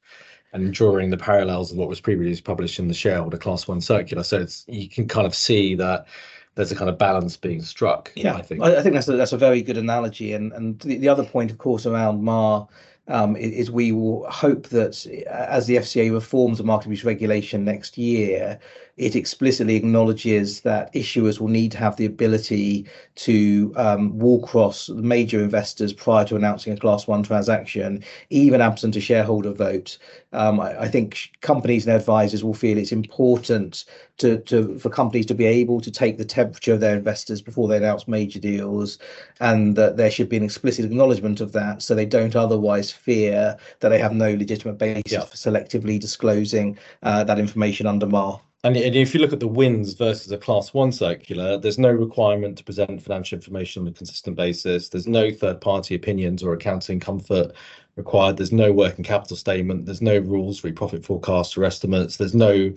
and 0.54 0.72
drawing 0.72 1.10
the 1.10 1.18
parallels 1.18 1.70
of 1.70 1.76
what 1.76 1.88
was 1.88 2.00
previously 2.00 2.40
published 2.42 2.78
in 2.78 2.88
the 2.88 2.94
shareholder 2.94 3.36
class 3.36 3.68
one 3.68 3.80
circular. 3.80 4.22
So 4.22 4.40
it's 4.40 4.64
you 4.66 4.88
can 4.88 5.06
kind 5.06 5.26
of 5.26 5.34
see 5.34 5.74
that 5.74 6.06
there's 6.54 6.72
a 6.72 6.74
kind 6.74 6.88
of 6.88 6.96
balance 6.96 7.36
being 7.36 7.60
struck. 7.60 8.10
Yeah, 8.16 8.36
I 8.36 8.42
think 8.42 8.62
I, 8.62 8.82
think 8.82 8.94
that's 8.94 9.08
a, 9.08 9.16
that's 9.16 9.34
a 9.34 9.38
very 9.38 9.60
good 9.60 9.76
analogy. 9.76 10.32
And 10.32 10.52
and 10.54 10.80
the, 10.80 10.96
the 10.96 11.08
other 11.08 11.24
point, 11.24 11.50
of 11.50 11.58
course, 11.58 11.84
around 11.84 12.22
MAR 12.22 12.66
um, 13.08 13.36
is 13.36 13.70
we 13.70 13.92
will 13.92 14.28
hope 14.30 14.68
that 14.68 15.06
as 15.28 15.66
the 15.66 15.76
FCA 15.76 16.10
reforms 16.10 16.56
the 16.56 16.64
market 16.64 16.86
abuse 16.86 17.04
regulation 17.04 17.62
next 17.62 17.98
year, 17.98 18.58
it 18.96 19.14
explicitly 19.14 19.76
acknowledges 19.76 20.60
that 20.62 20.92
issuers 20.94 21.38
will 21.38 21.48
need 21.48 21.70
to 21.72 21.78
have 21.78 21.96
the 21.96 22.06
ability 22.06 22.86
to 23.14 23.72
um, 23.76 24.18
wall 24.18 24.40
cross 24.40 24.88
major 24.88 25.42
investors 25.42 25.92
prior 25.92 26.24
to 26.24 26.34
announcing 26.34 26.72
a 26.72 26.76
class 26.76 27.06
one 27.06 27.22
transaction, 27.22 28.02
even 28.30 28.62
absent 28.62 28.96
a 28.96 29.00
shareholder 29.00 29.52
vote. 29.52 29.98
Um, 30.32 30.60
I, 30.60 30.82
I, 30.82 30.88
think 30.88 31.30
companies 31.42 31.86
and 31.86 31.94
advisors 31.94 32.42
will 32.42 32.54
feel 32.54 32.78
it's 32.78 32.92
important 32.92 33.84
to, 34.18 34.38
to 34.40 34.78
for 34.78 34.88
companies 34.88 35.26
to 35.26 35.34
be 35.34 35.44
able 35.44 35.80
to 35.82 35.90
take 35.90 36.16
the 36.16 36.24
temperature 36.24 36.72
of 36.72 36.80
their 36.80 36.96
investors 36.96 37.42
before 37.42 37.68
they 37.68 37.76
announce 37.76 38.08
major 38.08 38.40
deals, 38.40 38.98
and 39.40 39.76
that 39.76 39.98
there 39.98 40.10
should 40.10 40.30
be 40.30 40.38
an 40.38 40.42
explicit 40.42 40.86
acknowledgement 40.86 41.40
of 41.42 41.52
that, 41.52 41.82
so 41.82 41.94
they 41.94 42.06
don't 42.06 42.34
otherwise 42.34 42.90
fear 42.90 43.56
that 43.80 43.90
they 43.90 43.98
have 43.98 44.14
no 44.14 44.32
legitimate 44.32 44.78
basis 44.78 45.12
yeah. 45.12 45.20
for 45.20 45.36
selectively 45.36 46.00
disclosing 46.00 46.78
uh, 47.02 47.24
that 47.24 47.38
information 47.38 47.86
under 47.86 48.06
MAR. 48.06 48.40
And, 48.66 48.76
if 48.76 49.14
you 49.14 49.20
look 49.20 49.32
at 49.32 49.38
the 49.38 49.46
wins 49.46 49.94
versus 49.94 50.32
a 50.32 50.36
class 50.36 50.74
one 50.74 50.90
circular, 50.90 51.56
there's 51.56 51.78
no 51.78 51.92
requirement 51.92 52.58
to 52.58 52.64
present 52.64 53.00
financial 53.00 53.36
information 53.36 53.82
on 53.82 53.88
a 53.88 53.92
consistent 53.92 54.34
basis. 54.34 54.88
There's 54.88 55.06
no 55.06 55.30
third 55.30 55.60
party 55.60 55.94
opinions 55.94 56.42
or 56.42 56.52
accounting 56.52 56.98
comfort 56.98 57.52
required. 57.94 58.36
There's 58.36 58.50
no 58.50 58.72
working 58.72 59.04
capital 59.04 59.36
statement. 59.36 59.86
There's 59.86 60.02
no 60.02 60.18
rules 60.18 60.58
for 60.58 60.72
profit 60.72 61.04
forecasts 61.04 61.56
or 61.56 61.62
estimates. 61.62 62.16
There's 62.16 62.34
no 62.34 62.72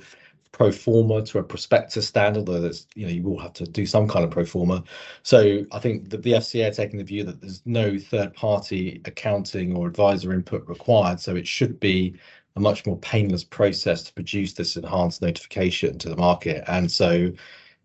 pro 0.52 0.72
forma 0.72 1.24
to 1.24 1.40
a 1.40 1.44
prospectus 1.44 2.08
standard, 2.08 2.46
though 2.46 2.62
there's, 2.62 2.86
you 2.94 3.08
know, 3.08 3.12
you 3.12 3.24
will 3.24 3.40
have 3.40 3.54
to 3.54 3.64
do 3.64 3.88
some 3.88 4.08
kind 4.08 4.24
of 4.24 4.30
pro 4.30 4.46
forma. 4.46 4.84
So 5.24 5.66
I 5.72 5.80
think 5.80 6.12
that 6.12 6.22
the 6.22 6.34
FCA 6.34 6.70
are 6.70 6.74
taking 6.74 7.00
the 7.00 7.04
view 7.04 7.24
that 7.24 7.42
there's 7.42 7.64
no 7.66 7.98
third-party 7.98 9.02
accounting 9.06 9.76
or 9.76 9.88
advisor 9.88 10.34
input 10.34 10.68
required, 10.68 11.20
so 11.20 11.36
it 11.36 11.48
should 11.48 11.80
be 11.80 12.14
a 12.56 12.60
much 12.60 12.86
more 12.86 12.98
painless 12.98 13.44
process 13.44 14.04
to 14.04 14.14
produce 14.14 14.54
this 14.54 14.76
enhanced 14.76 15.22
notification 15.22 15.98
to 16.00 16.10
the 16.10 16.18
market. 16.18 16.64
And 16.68 16.92
so 16.92 17.32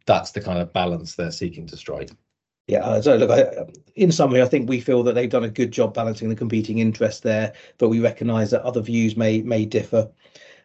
that's 0.06 0.32
the 0.32 0.40
kind 0.40 0.58
of 0.58 0.72
balance 0.72 1.14
they're 1.14 1.30
seeking 1.30 1.66
to 1.68 1.76
strike. 1.76 2.10
Yeah, 2.66 2.84
uh, 2.84 3.02
so 3.02 3.16
look, 3.16 3.30
I, 3.30 3.66
in 3.94 4.10
summary, 4.10 4.40
I 4.40 4.46
think 4.46 4.68
we 4.68 4.80
feel 4.80 5.02
that 5.02 5.14
they've 5.14 5.28
done 5.28 5.44
a 5.44 5.50
good 5.50 5.70
job 5.70 5.92
balancing 5.92 6.30
the 6.30 6.34
competing 6.34 6.78
interests 6.78 7.20
there, 7.20 7.52
but 7.76 7.90
we 7.90 8.00
recognise 8.00 8.50
that 8.52 8.62
other 8.62 8.80
views 8.80 9.16
may 9.16 9.42
may 9.42 9.66
differ. 9.66 10.10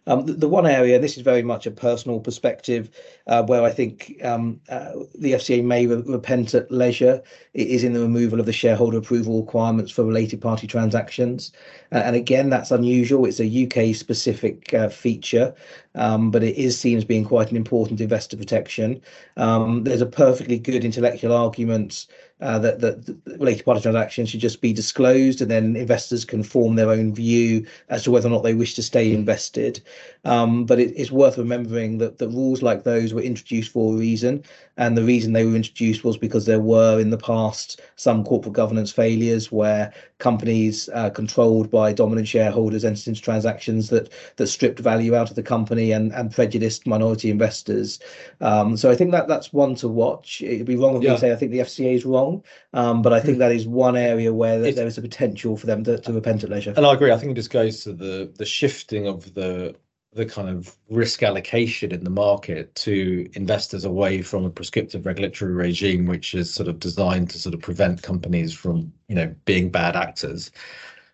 Um, 0.07 0.25
the, 0.25 0.33
the, 0.33 0.47
one 0.47 0.65
area, 0.65 0.95
and 0.95 1.03
this 1.03 1.17
is 1.17 1.23
very 1.23 1.43
much 1.43 1.67
a 1.67 1.71
personal 1.71 2.19
perspective, 2.19 2.89
uh, 3.27 3.43
where 3.43 3.63
I 3.63 3.69
think 3.69 4.15
um, 4.23 4.59
uh, 4.69 4.93
the 5.13 5.33
FCA 5.33 5.63
may 5.63 5.85
re- 5.85 6.03
repent 6.05 6.53
at 6.53 6.71
leisure, 6.71 7.21
is 7.53 7.83
in 7.83 7.93
the 7.93 7.99
removal 7.99 8.39
of 8.39 8.45
the 8.45 8.53
shareholder 8.53 8.97
approval 8.97 9.41
requirements 9.41 9.91
for 9.91 10.03
related 10.03 10.41
party 10.41 10.67
transactions. 10.67 11.51
Uh, 11.91 11.97
and 11.97 12.15
again, 12.15 12.49
that's 12.49 12.71
unusual. 12.71 13.25
It's 13.25 13.39
a 13.39 13.65
UK 13.65 13.95
specific 13.95 14.73
uh, 14.73 14.89
feature, 14.89 15.53
but 15.93 16.43
it 16.43 16.55
is 16.55 16.79
seen 16.79 16.97
as 16.97 17.05
being 17.05 17.25
quite 17.25 17.51
an 17.51 17.57
important 17.57 18.01
investor 18.01 18.37
protection. 18.37 19.01
Um, 19.37 19.83
there's 19.83 20.01
a 20.01 20.05
perfectly 20.05 20.59
good 20.59 20.85
intellectual 20.85 21.33
argument 21.33 22.07
uh, 22.41 22.57
that, 22.57 22.79
that 22.79 23.17
related 23.37 23.65
party 23.65 23.81
transactions 23.81 24.29
should 24.29 24.39
just 24.39 24.61
be 24.61 24.71
disclosed 24.71 25.41
and 25.41 25.51
then 25.51 25.75
investors 25.75 26.23
can 26.23 26.41
form 26.41 26.75
their 26.75 26.89
own 26.89 27.13
view 27.13 27.65
as 27.89 28.03
to 28.03 28.11
whether 28.11 28.27
or 28.27 28.31
not 28.31 28.43
they 28.43 28.53
wish 28.53 28.75
to 28.75 28.83
stay 28.83 29.11
invested. 29.11 29.81
Um, 30.23 30.65
but 30.65 30.79
it, 30.79 30.93
it's 30.95 31.11
worth 31.11 31.37
remembering 31.37 31.97
that 31.97 32.17
the 32.17 32.29
rules 32.29 32.61
like 32.61 32.83
those 32.83 33.13
were 33.13 33.21
introduced 33.21 33.73
for 33.73 33.93
a 33.93 33.97
reason. 33.97 34.43
And 34.77 34.97
the 34.97 35.03
reason 35.03 35.33
they 35.33 35.45
were 35.45 35.55
introduced 35.55 36.05
was 36.05 36.15
because 36.15 36.45
there 36.45 36.61
were 36.61 36.99
in 36.99 37.09
the 37.09 37.17
past 37.17 37.81
some 37.97 38.23
corporate 38.23 38.53
governance 38.53 38.91
failures 38.91 39.51
where 39.51 39.93
companies 40.19 40.89
uh, 40.93 41.09
controlled 41.09 41.71
by 41.71 41.91
dominant 41.93 42.27
shareholders 42.27 42.85
entered 42.85 43.07
into 43.07 43.21
transactions 43.21 43.89
that 43.89 44.11
that 44.35 44.47
stripped 44.47 44.79
value 44.79 45.15
out 45.15 45.29
of 45.29 45.35
the 45.35 45.43
company 45.43 45.91
and, 45.91 46.13
and 46.13 46.31
prejudiced 46.31 46.85
minority 46.85 47.31
investors. 47.31 47.99
Um, 48.41 48.77
so 48.77 48.91
I 48.91 48.95
think 48.95 49.11
that 49.11 49.27
that's 49.27 49.51
one 49.51 49.75
to 49.75 49.87
watch. 49.87 50.41
It'd 50.41 50.67
be 50.67 50.75
wrong 50.75 50.95
of 50.95 51.03
yeah. 51.03 51.11
me 51.11 51.15
to 51.15 51.21
say 51.21 51.31
I 51.31 51.35
think 51.35 51.51
the 51.51 51.59
FCA 51.59 51.95
is 51.95 52.05
wrong, 52.05 52.43
um, 52.73 53.01
but 53.01 53.13
I 53.13 53.19
think 53.19 53.37
mm. 53.37 53.39
that 53.39 53.51
is 53.51 53.67
one 53.67 53.95
area 53.95 54.33
where 54.33 54.59
there 54.59 54.87
is 54.87 54.97
a 54.97 55.01
potential 55.01 55.57
for 55.57 55.65
them 55.65 55.83
to, 55.85 55.97
to 55.97 56.13
repent 56.13 56.43
at 56.43 56.49
leisure. 56.49 56.73
And 56.75 56.85
I 56.85 56.93
agree. 56.93 57.11
I 57.11 57.17
think 57.17 57.31
it 57.31 57.35
just 57.35 57.49
goes 57.49 57.83
to 57.85 57.93
the 57.93 58.31
the 58.37 58.45
shifting 58.45 59.07
of 59.07 59.33
the 59.33 59.75
the 60.13 60.25
kind 60.25 60.49
of 60.49 60.75
risk 60.89 61.21
allocation 61.21 61.91
in 61.91 62.03
the 62.03 62.09
market 62.09 62.73
to 62.73 63.29
investors 63.33 63.85
away 63.85 64.21
from 64.21 64.43
a 64.43 64.49
prescriptive 64.49 65.05
regulatory 65.05 65.53
regime, 65.53 66.05
which 66.05 66.33
is 66.33 66.51
sort 66.51 66.67
of 66.67 66.79
designed 66.79 67.29
to 67.29 67.37
sort 67.37 67.53
of 67.53 67.61
prevent 67.61 68.01
companies 68.01 68.51
from, 68.51 68.91
you 69.07 69.15
know, 69.15 69.33
being 69.45 69.69
bad 69.69 69.95
actors. 69.95 70.51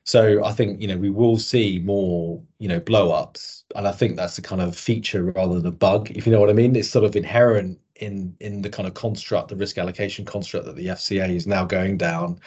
So 0.06 0.46
I 0.46 0.52
think, 0.54 0.80
you 0.82 0.88
know, 0.88 0.98
we 0.98 1.10
will 1.10 1.38
see 1.38 1.80
more, 1.84 2.42
you 2.60 2.70
know, 2.70 2.80
blow 2.80 3.12
ups. 3.12 3.66
And 3.76 3.88
I 3.88 3.92
think 3.92 4.16
that's 4.16 4.38
a 4.38 4.42
kind 4.42 4.62
of 4.62 4.78
feature 4.78 5.24
rather 5.24 5.56
than 5.56 5.66
a 5.66 5.72
bug, 5.72 6.12
if 6.12 6.26
you 6.26 6.32
know 6.32 6.40
what 6.40 6.50
I 6.50 6.54
mean. 6.54 6.76
It's 6.76 6.90
sort 6.90 7.06
of 7.06 7.16
inherent 7.16 7.80
in 7.96 8.36
in 8.40 8.62
the 8.62 8.70
kind 8.70 8.88
of 8.88 8.94
construct, 8.94 9.50
the 9.50 9.56
risk 9.56 9.78
allocation 9.78 10.26
construct 10.26 10.66
that 10.68 10.76
the 10.76 10.88
FCA 10.88 11.36
is 11.36 11.48
now 11.48 11.66
going 11.66 11.98
down. 11.98 12.40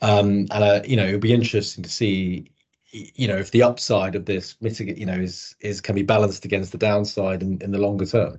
Um, 0.00 0.46
and 0.50 0.64
uh, 0.64 0.80
you 0.84 0.96
know, 0.96 1.06
it'll 1.06 1.20
be 1.20 1.32
interesting 1.32 1.82
to 1.84 1.90
see, 1.90 2.50
you 2.92 3.26
know 3.26 3.36
if 3.36 3.50
the 3.50 3.62
upside 3.62 4.14
of 4.14 4.26
this 4.26 4.56
mitigate 4.60 4.98
you 4.98 5.06
know 5.06 5.14
is 5.14 5.56
is 5.60 5.80
can 5.80 5.94
be 5.94 6.02
balanced 6.02 6.44
against 6.44 6.72
the 6.72 6.78
downside 6.78 7.42
in, 7.42 7.60
in 7.62 7.72
the 7.72 7.78
longer 7.78 8.06
term. 8.06 8.36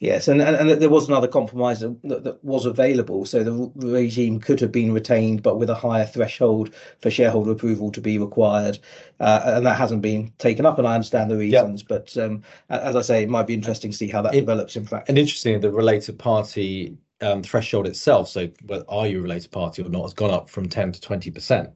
Yes 0.00 0.26
and, 0.26 0.42
and, 0.42 0.56
and 0.56 0.82
there 0.82 0.90
was 0.90 1.08
another 1.08 1.28
compromise 1.28 1.80
that, 1.80 2.02
that 2.02 2.44
was 2.44 2.66
available. 2.66 3.24
So 3.24 3.44
the 3.44 3.70
regime 3.76 4.40
could 4.40 4.60
have 4.60 4.72
been 4.72 4.92
retained 4.92 5.42
but 5.42 5.58
with 5.58 5.70
a 5.70 5.74
higher 5.74 6.04
threshold 6.04 6.74
for 7.00 7.10
shareholder 7.10 7.52
approval 7.52 7.92
to 7.92 8.00
be 8.00 8.18
required. 8.18 8.80
Uh, 9.20 9.40
and 9.44 9.64
that 9.66 9.78
hasn't 9.78 10.02
been 10.02 10.32
taken 10.38 10.66
up 10.66 10.76
and 10.78 10.88
i 10.88 10.94
understand 10.94 11.30
the 11.30 11.36
reasons 11.36 11.82
yep. 11.82 11.88
but 11.88 12.16
um, 12.18 12.42
as 12.68 12.96
i 12.96 13.00
say 13.00 13.22
it 13.22 13.28
might 13.28 13.46
be 13.46 13.54
interesting 13.54 13.92
to 13.92 13.96
see 13.96 14.08
how 14.08 14.20
that 14.20 14.34
it, 14.34 14.40
develops 14.40 14.74
in 14.74 14.84
practice 14.84 15.08
and 15.08 15.16
interesting 15.16 15.60
the 15.60 15.70
related 15.70 16.18
party 16.18 16.98
um, 17.20 17.40
threshold 17.40 17.86
itself 17.86 18.28
so 18.28 18.50
well, 18.64 18.84
are 18.88 19.06
you 19.06 19.20
a 19.20 19.22
related 19.22 19.52
party 19.52 19.80
or 19.80 19.88
not 19.88 20.02
has 20.02 20.12
gone 20.12 20.32
up 20.32 20.50
from 20.50 20.68
10 20.68 20.90
to 20.90 21.00
20 21.00 21.30
percent 21.30 21.70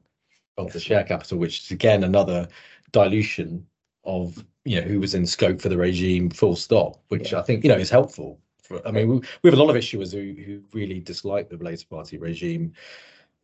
of 0.59 0.73
the 0.73 0.79
share 0.79 1.03
capital, 1.03 1.37
which 1.37 1.61
is 1.61 1.71
again 1.71 2.03
another 2.03 2.47
dilution 2.91 3.65
of 4.03 4.43
you 4.65 4.79
know 4.79 4.87
who 4.87 4.99
was 4.99 5.15
in 5.15 5.25
scope 5.25 5.61
for 5.61 5.69
the 5.69 5.77
regime, 5.77 6.29
full 6.29 6.55
stop, 6.55 7.01
which 7.07 7.31
yeah. 7.31 7.39
I 7.39 7.41
think 7.43 7.63
you 7.63 7.69
know 7.69 7.77
is 7.77 7.89
helpful. 7.89 8.39
For, 8.61 8.85
I 8.87 8.91
mean, 8.91 9.09
we, 9.09 9.15
we 9.41 9.49
have 9.49 9.57
a 9.57 9.63
lot 9.63 9.69
of 9.69 9.75
issuers 9.75 10.13
who 10.13 10.41
who 10.41 10.61
really 10.73 10.99
dislike 10.99 11.49
the 11.49 11.57
related 11.57 11.89
party 11.89 12.17
regime 12.17 12.73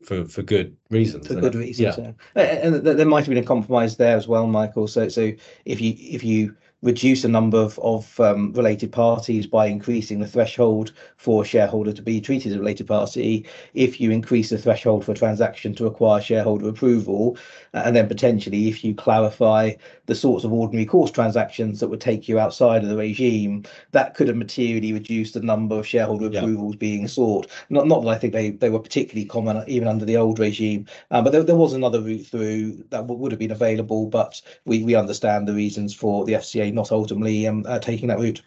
for 0.04 0.26
for 0.26 0.44
good 0.44 0.76
reasons. 0.90 1.28
For 1.28 1.36
good 1.36 1.56
reasons, 1.56 1.98
yeah. 1.98 2.12
yeah. 2.36 2.44
And 2.44 2.76
there 2.76 3.06
might 3.06 3.22
have 3.22 3.30
been 3.30 3.44
a 3.44 3.48
compromise 3.48 3.98
there 3.98 4.18
as 4.18 4.28
well, 4.28 4.48
Michael. 4.48 4.88
So 4.88 5.08
so 5.10 5.32
if 5.66 5.82
you 5.82 5.96
if 5.98 6.24
you 6.24 6.56
reduce 6.86 7.24
the 7.24 7.28
number 7.28 7.58
of, 7.58 7.80
of 7.80 8.20
um, 8.20 8.54
related 8.54 8.92
parties 8.92 9.48
by 9.48 9.66
increasing 9.66 10.20
the 10.20 10.28
threshold 10.28 10.94
for 11.18 11.42
a 11.42 11.46
shareholder 11.46 11.92
to 11.92 12.02
be 12.04 12.22
treated 12.22 12.52
as 12.52 12.56
a 12.56 12.60
related 12.60 12.86
party. 12.86 13.44
If 13.74 14.00
you 14.00 14.12
increase 14.12 14.52
the 14.52 14.60
threshold 14.60 15.04
for 15.04 15.12
a 15.12 15.16
transaction 15.16 15.74
to 15.76 15.88
acquire 15.88 16.22
shareholder 16.22 16.70
approval, 16.70 17.38
uh, 17.74 17.82
and 17.86 17.96
then 17.96 18.08
potentially 18.08 18.70
if 18.70 18.84
you 18.84 18.94
clarify 18.94 19.74
the 20.06 20.14
sorts 20.14 20.46
of 20.46 20.54
ordinary 20.54 20.86
course 20.86 21.10
transactions 21.10 21.80
that 21.80 21.88
would 21.88 22.00
take 22.00 22.30
you 22.30 22.38
outside 22.38 22.84
of 22.84 22.90
the 22.90 22.98
regime, 22.98 23.64
that 23.92 24.14
could 24.14 24.28
have 24.28 24.38
materially 24.38 24.94
reduced 24.94 25.34
the 25.34 25.42
number 25.42 25.80
of 25.80 25.88
shareholder 25.88 26.28
yeah. 26.28 26.40
approvals 26.40 26.76
being 26.76 27.08
sought. 27.08 27.48
Not, 27.72 27.88
not 27.88 28.04
that 28.04 28.10
I 28.10 28.18
think 28.20 28.34
they, 28.34 28.52
they 28.52 28.70
were 28.70 28.80
particularly 28.80 29.26
common 29.26 29.64
even 29.68 29.88
under 29.88 30.06
the 30.06 30.18
old 30.18 30.38
regime, 30.38 30.86
um, 31.10 31.24
but 31.24 31.32
there, 31.32 31.42
there 31.42 31.56
was 31.56 31.74
another 31.74 32.00
route 32.00 32.28
through 32.28 32.84
that 32.92 33.08
would 33.08 33.32
have 33.32 33.40
been 33.40 33.50
available, 33.50 34.06
but 34.06 34.40
we, 34.66 34.84
we 34.84 34.94
understand 34.94 35.48
the 35.48 35.54
reasons 35.56 35.92
for 35.92 36.26
the 36.26 36.34
FCA 36.34 36.75
not 36.76 36.92
ultimately 36.92 37.48
um, 37.48 37.66
uh, 37.68 37.80
taking 37.80 38.10
that 38.10 38.20
route. 38.20 38.42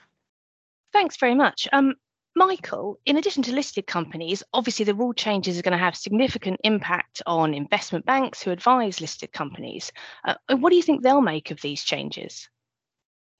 Thanks 0.92 1.16
very 1.16 1.34
much. 1.34 1.68
Um, 1.72 1.94
Michael, 2.36 3.00
in 3.04 3.16
addition 3.16 3.42
to 3.44 3.52
listed 3.52 3.86
companies, 3.86 4.44
obviously 4.52 4.84
the 4.84 4.94
rule 4.94 5.12
changes 5.12 5.58
are 5.58 5.62
going 5.62 5.72
to 5.72 5.84
have 5.84 5.96
significant 5.96 6.60
impact 6.62 7.20
on 7.26 7.52
investment 7.52 8.06
banks 8.06 8.40
who 8.40 8.52
advise 8.52 9.00
listed 9.00 9.32
companies. 9.32 9.90
Uh, 10.24 10.34
what 10.56 10.70
do 10.70 10.76
you 10.76 10.82
think 10.82 11.02
they'll 11.02 11.20
make 11.20 11.50
of 11.50 11.60
these 11.60 11.82
changes? 11.82 12.48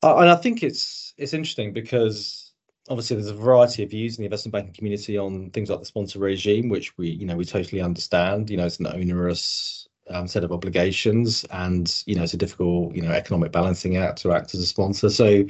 Uh, 0.02 0.16
and 0.16 0.28
I 0.28 0.37
think 0.37 0.62
it's 0.62 1.14
it's 1.16 1.33
interesting 1.33 1.73
because 1.73 2.52
obviously 2.88 3.16
there's 3.16 3.30
a 3.30 3.35
variety 3.35 3.83
of 3.83 3.90
views 3.90 4.16
in 4.16 4.23
the 4.23 4.26
investment 4.26 4.52
banking 4.52 4.75
community 4.75 5.18
on 5.18 5.50
things 5.50 5.71
like 5.71 5.78
the 5.78 5.85
sponsor 5.85 6.18
regime, 6.18 6.68
which 6.68 6.97
we 6.99 7.09
you 7.09 7.26
know 7.26 7.37
we 7.37 7.45
totally 7.45 7.80
understand. 7.80 8.50
You 8.50 8.57
know, 8.57 8.66
it's 8.66 8.80
an 8.80 8.87
onerous 8.87 9.88
Um, 10.11 10.27
set 10.27 10.45
of 10.45 10.53
obligations, 10.53 11.45
and 11.50 12.03
you 12.07 12.15
know 12.15 12.23
it's 12.23 12.35
a 12.35 12.38
difficult 12.38 12.95
you 12.95 13.03
know 13.03 13.11
economic 13.11 13.53
balancing 13.53 13.97
act 13.97 14.23
to 14.23 14.33
act 14.33 14.55
as 14.55 14.61
a 14.61 14.67
sponsor. 14.67 15.11
So 15.11 15.45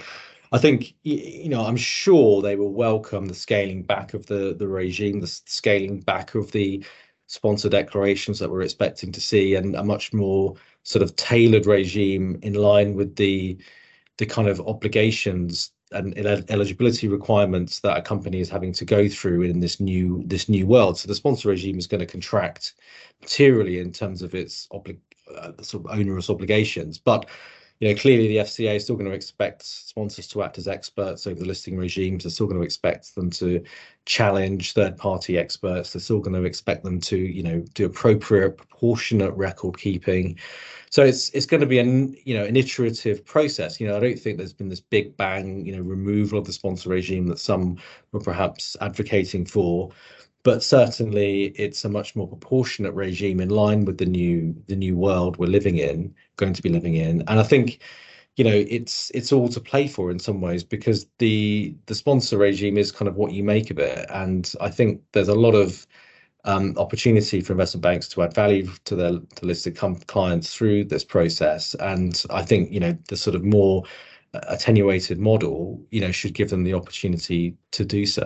I 0.53 0.59
think 0.59 0.95
you 1.05 1.49
know 1.49 1.65
I'm 1.65 1.77
sure 1.77 2.43
they 2.43 2.57
will 2.57 2.73
welcome 2.73 3.27
the 3.27 3.35
scaling 3.35 3.83
back 3.83 4.15
of 4.15 4.27
the 4.27 4.55
the 4.59 4.67
regime, 4.69 5.21
the 5.21 5.27
scaling 5.27 6.00
back 6.00 6.35
of 6.35 6.50
the 6.53 6.85
sponsor 7.27 7.69
declarations 7.69 8.38
that 8.38 8.50
we're 8.50 8.62
expecting 8.62 9.12
to 9.12 9.21
see, 9.21 9.55
and 9.55 9.77
a 9.77 9.85
much 9.85 10.12
more 10.12 10.55
sort 10.83 11.03
of 11.03 11.15
tailored 11.17 11.67
regime 11.67 12.38
in 12.43 12.55
line 12.55 12.95
with 12.95 13.17
the 13.17 13.59
the 14.17 14.27
kind 14.27 14.49
of 14.49 14.61
obligations 14.62 15.71
and 15.92 16.16
eligibility 16.50 17.09
requirements 17.09 17.80
that 17.80 17.97
a 17.97 18.02
company 18.02 18.40
is 18.40 18.50
having 18.50 18.73
to 18.75 18.85
go 18.85 19.09
through 19.09 19.42
in 19.42 19.61
this 19.61 19.80
new 19.80 20.23
this 20.26 20.49
new 20.49 20.66
world. 20.66 20.99
So 20.99 21.09
the 21.09 21.14
sponsor 21.14 21.49
regime 21.49 21.78
is 21.78 21.87
going 21.87 22.00
to 22.00 22.07
contract 22.07 22.75
materially 23.21 23.78
in 23.78 23.92
terms 23.92 24.23
of 24.23 24.35
its 24.35 24.68
obli- 24.73 24.99
uh, 25.35 25.52
sort 25.62 25.85
of 25.85 25.99
onerous 25.99 26.30
obligations, 26.30 26.99
but 26.99 27.26
you 27.81 27.89
know 27.89 28.01
clearly 28.01 28.29
the 28.29 28.39
FCA 28.39 28.77
is 28.77 28.85
still 28.85 28.97
going 28.97 29.09
to 29.09 29.15
expect 29.17 29.63
sponsors 29.63 30.27
to 30.29 30.43
act 30.43 30.59
as 30.59 30.69
experts 30.69 31.27
over 31.27 31.39
the 31.39 31.47
listing 31.47 31.77
regimes. 31.77 32.25
They're 32.25 32.31
still 32.31 32.47
going 32.47 32.61
to 32.61 32.65
expect 32.65 33.15
them 33.15 33.31
to 33.31 33.63
challenge 34.05 34.73
third-party 34.73 35.39
experts. 35.39 35.93
They're 35.93 36.01
still 36.01 36.21
going 36.21 36.41
to 36.41 36.45
expect 36.45 36.85
them 36.85 37.01
to 37.01 37.17
you 37.17 37.43
know 37.43 37.65
do 37.75 37.87
appropriate 37.87 38.57
proportionate 38.57 39.35
record 39.35 39.79
keeping 39.79 40.39
so 40.91 41.05
it's 41.05 41.29
it's 41.31 41.47
going 41.47 41.61
to 41.61 41.67
be 41.67 41.79
an 41.79 42.17
you 42.25 42.35
know 42.35 42.45
an 42.45 42.57
iterative 42.57 43.25
process. 43.25 43.81
You 43.81 43.89
know, 43.89 43.97
I 43.97 44.01
don't 44.01 44.19
think 44.19 44.39
there's 44.39 44.53
been 44.53 44.69
this 44.69 44.81
big 44.81 45.17
bang 45.17 45.65
you 45.65 45.77
know 45.77 45.83
removal 45.83 46.39
of 46.39 46.47
the 46.47 46.53
sponsor 46.53 46.91
regime 46.91 47.27
that 47.29 47.39
some 47.39 47.79
were 48.13 48.21
perhaps 48.21 48.77
advocating 48.81 49.45
for, 49.45 49.91
but 50.45 50.62
certainly 50.62 51.47
it's 51.57 51.85
a 51.85 51.88
much 51.88 52.16
more 52.16 52.28
proportionate 52.28 52.95
regime 52.95 53.40
in 53.40 53.50
line 53.50 53.85
with 53.85 53.99
the 53.99 54.07
new 54.07 54.54
the 54.66 54.76
new 54.76 54.97
world 54.97 55.37
we're 55.37 55.47
living 55.47 55.78
in, 55.78 56.14
going 56.37 56.54
to 56.54 56.62
be 56.62 56.68
living 56.68 56.95
in, 56.95 57.23
and 57.28 57.40
I 57.40 57.42
think 57.42 57.83
you 58.37 58.45
know 58.45 58.64
it's 58.68 59.11
it's 59.14 59.33
all 59.33 59.49
to 59.49 59.61
play 59.61 59.88
for 59.88 60.11
in 60.11 60.18
some 60.18 60.40
ways 60.40 60.64
because 60.64 61.07
the 61.18 61.75
the 61.87 61.95
sponsor 61.95 62.38
regime 62.38 62.78
is 62.78 62.92
kind 62.92 63.09
of 63.09 63.16
what 63.16 63.33
you 63.33 63.42
make 63.42 63.68
of 63.71 63.78
it 63.80 64.07
and 64.11 64.54
i 64.61 64.71
think 64.71 65.02
there's 65.12 65.26
a 65.26 65.35
lot 65.35 65.57
of 65.57 65.85
um, 66.45 66.75
opportunity 66.78 67.40
for 67.40 67.52
investment 67.52 67.83
banks 67.83 68.09
to 68.09 68.23
add 68.23 68.35
value 68.35 68.68
to 68.85 68.97
their 68.97 69.12
listed 69.42 69.76
clients 70.07 70.54
through 70.54 70.85
this 70.85 71.04
process. 71.04 71.75
And 71.75 72.23
I 72.30 72.42
think, 72.42 72.73
you 72.73 72.80
know, 72.80 72.97
the 73.09 73.16
sort 73.16 73.37
of 73.37 73.45
more 73.45 73.85
uh, 74.35 74.40
attenuated 74.49 75.18
model, 75.18 75.85
you 75.90 76.00
know, 76.00 76.12
should 76.12 76.35
give 76.35 76.50
them 76.50 76.64
the 76.64 76.75
opportunity 76.75 77.57
to 77.73 77.85
do 77.85 78.07
so. 78.07 78.25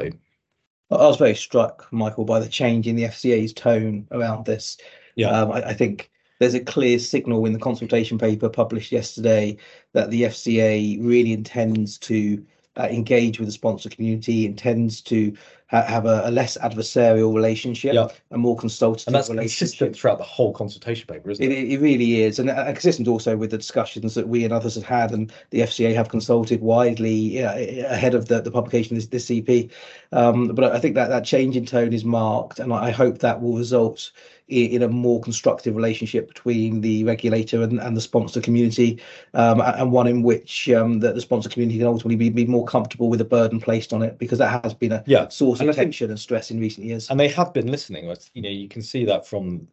I 0.97 1.07
was 1.07 1.17
very 1.17 1.35
struck, 1.35 1.87
Michael, 1.91 2.25
by 2.25 2.41
the 2.41 2.49
change 2.49 2.87
in 2.87 2.97
the 2.97 3.05
FCA's 3.05 3.53
tone 3.53 4.07
around 4.11 4.47
this. 4.47 4.77
Yeah. 5.17 5.31
Um, 5.31 5.53
I 5.53 5.75
think 5.75 6.11
there's 6.39 6.55
a 6.55 6.61
clear 6.61 6.99
signal 6.99 7.47
in 7.47 7.53
the 7.53 7.59
consultation 7.59 8.19
paper 8.19 8.49
published 8.49 8.91
yesterday 8.93 9.57
that 9.93 10.11
the 10.11 10.23
FCA 10.23 10.99
really 11.01 11.33
intends 11.33 11.99
to 11.99 12.45
uh, 12.77 12.89
engage 12.91 13.39
with 13.39 13.49
the 13.49 13.53
sponsor 13.53 13.89
community, 13.89 14.47
intends 14.47 15.01
to 15.03 15.37
have 15.81 16.05
a 16.05 16.31
less 16.31 16.59
adversarial 16.59 17.35
relationship. 17.35 17.95
Yeah 17.95 18.09
A 18.31 18.39
more 18.39 18.57
consultative 18.57 19.13
relationship. 19.13 19.31
And 19.31 19.39
that's 19.39 19.53
consistent 19.53 19.97
throughout 19.97 20.19
the 20.19 20.25
whole 20.25 20.53
consultation 20.53 21.07
paper, 21.07 21.31
isn't 21.31 21.45
it? 21.45 21.53
It 21.53 21.81
really 21.81 22.23
is, 22.23 22.39
and 22.39 22.51
uh, 22.51 22.55
uh, 22.55 22.73
consistent 22.73 23.09
also 23.09 23.37
with 23.37 23.51
the 23.51 23.59
discussions 23.59 24.15
that 24.15 24.29
we 24.29 24.45
and 24.45 24.53
others 24.53 24.75
have 24.75 24.85
had, 24.85 25.13
and 25.13 25.33
the 25.51 25.61
FCA 25.61 25.95
have 25.95 26.09
consulted 26.09 26.61
widely 26.61 27.39
ahead 27.39 28.15
of 28.15 28.29
the 28.29 28.41
the 28.41 28.51
publication 28.51 28.97
of 28.97 29.11
this 29.11 29.27
CP. 29.27 29.71
Um, 30.13 30.49
but 30.49 30.73
I 30.73 30.79
think 30.79 30.95
that 30.95 31.09
that 31.09 31.25
change 31.25 31.57
in 31.57 31.65
tone 31.65 31.93
is 31.93 32.05
marked, 32.05 32.59
and 32.59 32.73
I 32.73 32.91
hope 32.91 33.19
that 33.19 33.41
will 33.41 33.57
result 33.57 34.11
in 34.49 34.83
a 34.83 34.89
more 34.89 35.21
constructive 35.21 35.75
relationship 35.75 36.29
between 36.29 36.83
the 36.83 37.05
regulator 37.05 37.63
and 37.63 37.81
and 37.81 37.97
the 37.97 38.01
sponsor 38.01 38.41
community, 38.41 39.01
um, 39.35 39.61
and 39.61 39.93
one 39.93 40.07
in 40.07 40.23
which 40.23 40.69
um, 40.71 41.01
the 41.01 41.21
sponsor 41.21 41.49
community 41.49 41.79
can 41.79 41.87
ultimately 41.87 42.29
be 42.29 42.45
more 42.45 42.67
comfortable 42.67 43.09
with 43.09 43.19
the 43.19 43.25
burden 43.25 43.61
placed 43.61 43.93
on 43.93 44.03
it, 44.03 44.19
because 44.19 44.39
that 44.39 44.63
has 44.63 44.75
been 44.75 44.93
a- 44.93 45.03
Yeah 45.07 45.29
Source 45.29 45.62
of 45.69 45.77
tension 45.77 46.11
and 46.11 46.19
stress 46.19 46.51
in 46.51 46.61
recent 46.61 46.87
years. 46.87 47.11
And 47.11 47.19
they 47.19 47.29
have 47.29 47.53
been 47.53 47.71
listening. 47.71 48.05
You 48.35 48.43
know, 48.43 48.49
you 48.49 48.69
can 48.69 48.83
see 48.83 49.05
that 49.05 49.27
from 49.27 49.67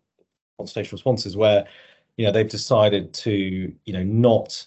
consultation 0.57 0.95
responses, 0.95 1.35
where, 1.35 1.65
you 2.17 2.25
know, 2.25 2.31
they've 2.31 2.49
decided 2.49 3.13
to, 3.13 3.73
you 3.85 3.93
know, 3.93 4.03
not 4.03 4.65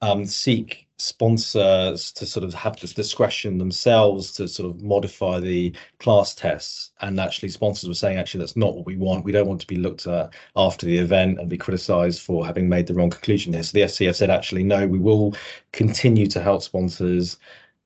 um, 0.00 0.24
seek 0.26 0.86
sponsors 1.00 2.10
to 2.10 2.26
sort 2.26 2.42
of 2.42 2.52
have 2.54 2.78
this 2.80 2.92
discretion 2.92 3.56
themselves 3.58 4.32
to 4.32 4.48
sort 4.48 4.68
of 4.68 4.82
modify 4.82 5.38
the 5.38 5.72
class 6.00 6.34
tests. 6.34 6.90
And 7.00 7.20
actually, 7.20 7.50
sponsors 7.50 7.88
were 7.88 7.94
saying, 7.94 8.18
"Actually, 8.18 8.40
that's 8.40 8.56
not 8.56 8.74
what 8.74 8.86
we 8.86 8.96
want. 8.96 9.24
We 9.24 9.32
don't 9.32 9.46
want 9.46 9.60
to 9.60 9.66
be 9.66 9.76
looked 9.76 10.06
at 10.06 10.34
after 10.56 10.86
the 10.86 10.98
event 10.98 11.38
and 11.38 11.48
be 11.48 11.58
criticized 11.58 12.22
for 12.22 12.44
having 12.44 12.68
made 12.68 12.86
the 12.86 12.94
wrong 12.94 13.10
conclusion 13.10 13.52
here." 13.52 13.62
So 13.62 13.72
the 13.74 13.84
FCA 13.84 14.14
said, 14.14 14.30
"Actually, 14.30 14.64
no, 14.64 14.86
we 14.86 14.98
will 14.98 15.34
continue 15.72 16.26
to 16.28 16.42
help 16.42 16.62
sponsors 16.62 17.38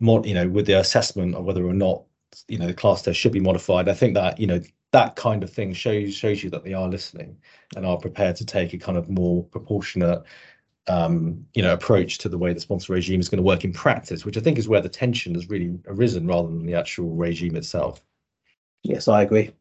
more 0.02 0.26
you 0.26 0.34
know, 0.34 0.48
with 0.48 0.66
the 0.66 0.78
assessment 0.78 1.34
of 1.34 1.44
whether 1.44 1.64
or 1.64 1.72
not, 1.72 2.02
you 2.48 2.58
know, 2.58 2.66
the 2.66 2.74
class 2.74 3.02
test 3.02 3.18
should 3.18 3.32
be 3.32 3.40
modified." 3.40 3.88
I 3.88 3.94
think 3.94 4.14
that, 4.14 4.38
you 4.38 4.46
know, 4.46 4.60
that 4.92 5.16
kind 5.16 5.42
of 5.42 5.50
thing 5.50 5.72
shows 5.72 6.14
shows 6.14 6.42
you 6.42 6.50
that 6.50 6.64
they 6.64 6.74
are 6.74 6.88
listening 6.88 7.36
and 7.76 7.86
are 7.86 7.96
prepared 7.96 8.36
to 8.36 8.46
take 8.46 8.74
a 8.74 8.78
kind 8.78 8.98
of 8.98 9.08
more 9.08 9.42
proportionate, 9.44 10.22
um, 10.88 11.46
you 11.54 11.62
know, 11.62 11.72
approach 11.72 12.18
to 12.18 12.28
the 12.28 12.38
way 12.38 12.52
the 12.52 12.60
sponsor 12.60 12.92
regime 12.92 13.20
is 13.20 13.28
gonna 13.28 13.42
work 13.42 13.64
in 13.64 13.72
practice, 13.72 14.24
which 14.24 14.36
I 14.36 14.40
think 14.40 14.58
is 14.58 14.68
where 14.68 14.82
the 14.82 14.88
tension 14.88 15.34
has 15.34 15.48
really 15.48 15.78
arisen, 15.86 16.26
rather 16.26 16.48
than 16.48 16.66
the 16.66 16.74
actual 16.74 17.14
regime 17.14 17.56
itself. 17.56 18.02
Yes, 18.82 19.08
I 19.08 19.22
agree. 19.22 19.52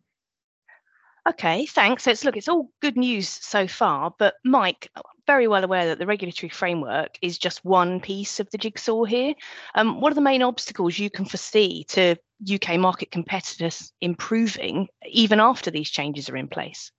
Okay, 1.30 1.68
thanks. 1.68 2.04
So 2.04 2.12
it's, 2.12 2.26
look, 2.26 2.36
it's 2.36 2.48
all 2.48 2.72
good 2.82 2.98
news 2.98 3.30
so 3.30 3.68
far, 3.68 4.12
but 4.18 4.34
Mike, 4.44 4.90
very 5.28 5.48
well 5.48 5.64
aware 5.64 5.86
that 5.86 6.00
the 6.00 6.08
regulatory 6.08 6.50
framework 6.50 7.20
is 7.22 7.38
just 7.38 7.64
one 7.64 8.00
piece 8.00 8.40
of 8.40 8.50
the 8.50 8.58
jigsaw 8.58 9.04
here. 9.04 9.36
Um, 9.76 10.02
What 10.02 10.12
are 10.12 10.16
the 10.16 10.22
main 10.22 10.42
obstacles 10.42 10.98
you 10.98 11.12
can 11.12 11.26
foresee 11.26 11.84
to 11.90 12.16
UK 12.50 12.80
market 12.80 13.12
competitiveness 13.12 13.92
improving 14.02 14.88
even 15.08 15.40
after 15.40 15.72
these 15.72 15.90
changes 15.90 16.30
are 16.30 16.38
in 16.38 16.48
place? 16.48 16.92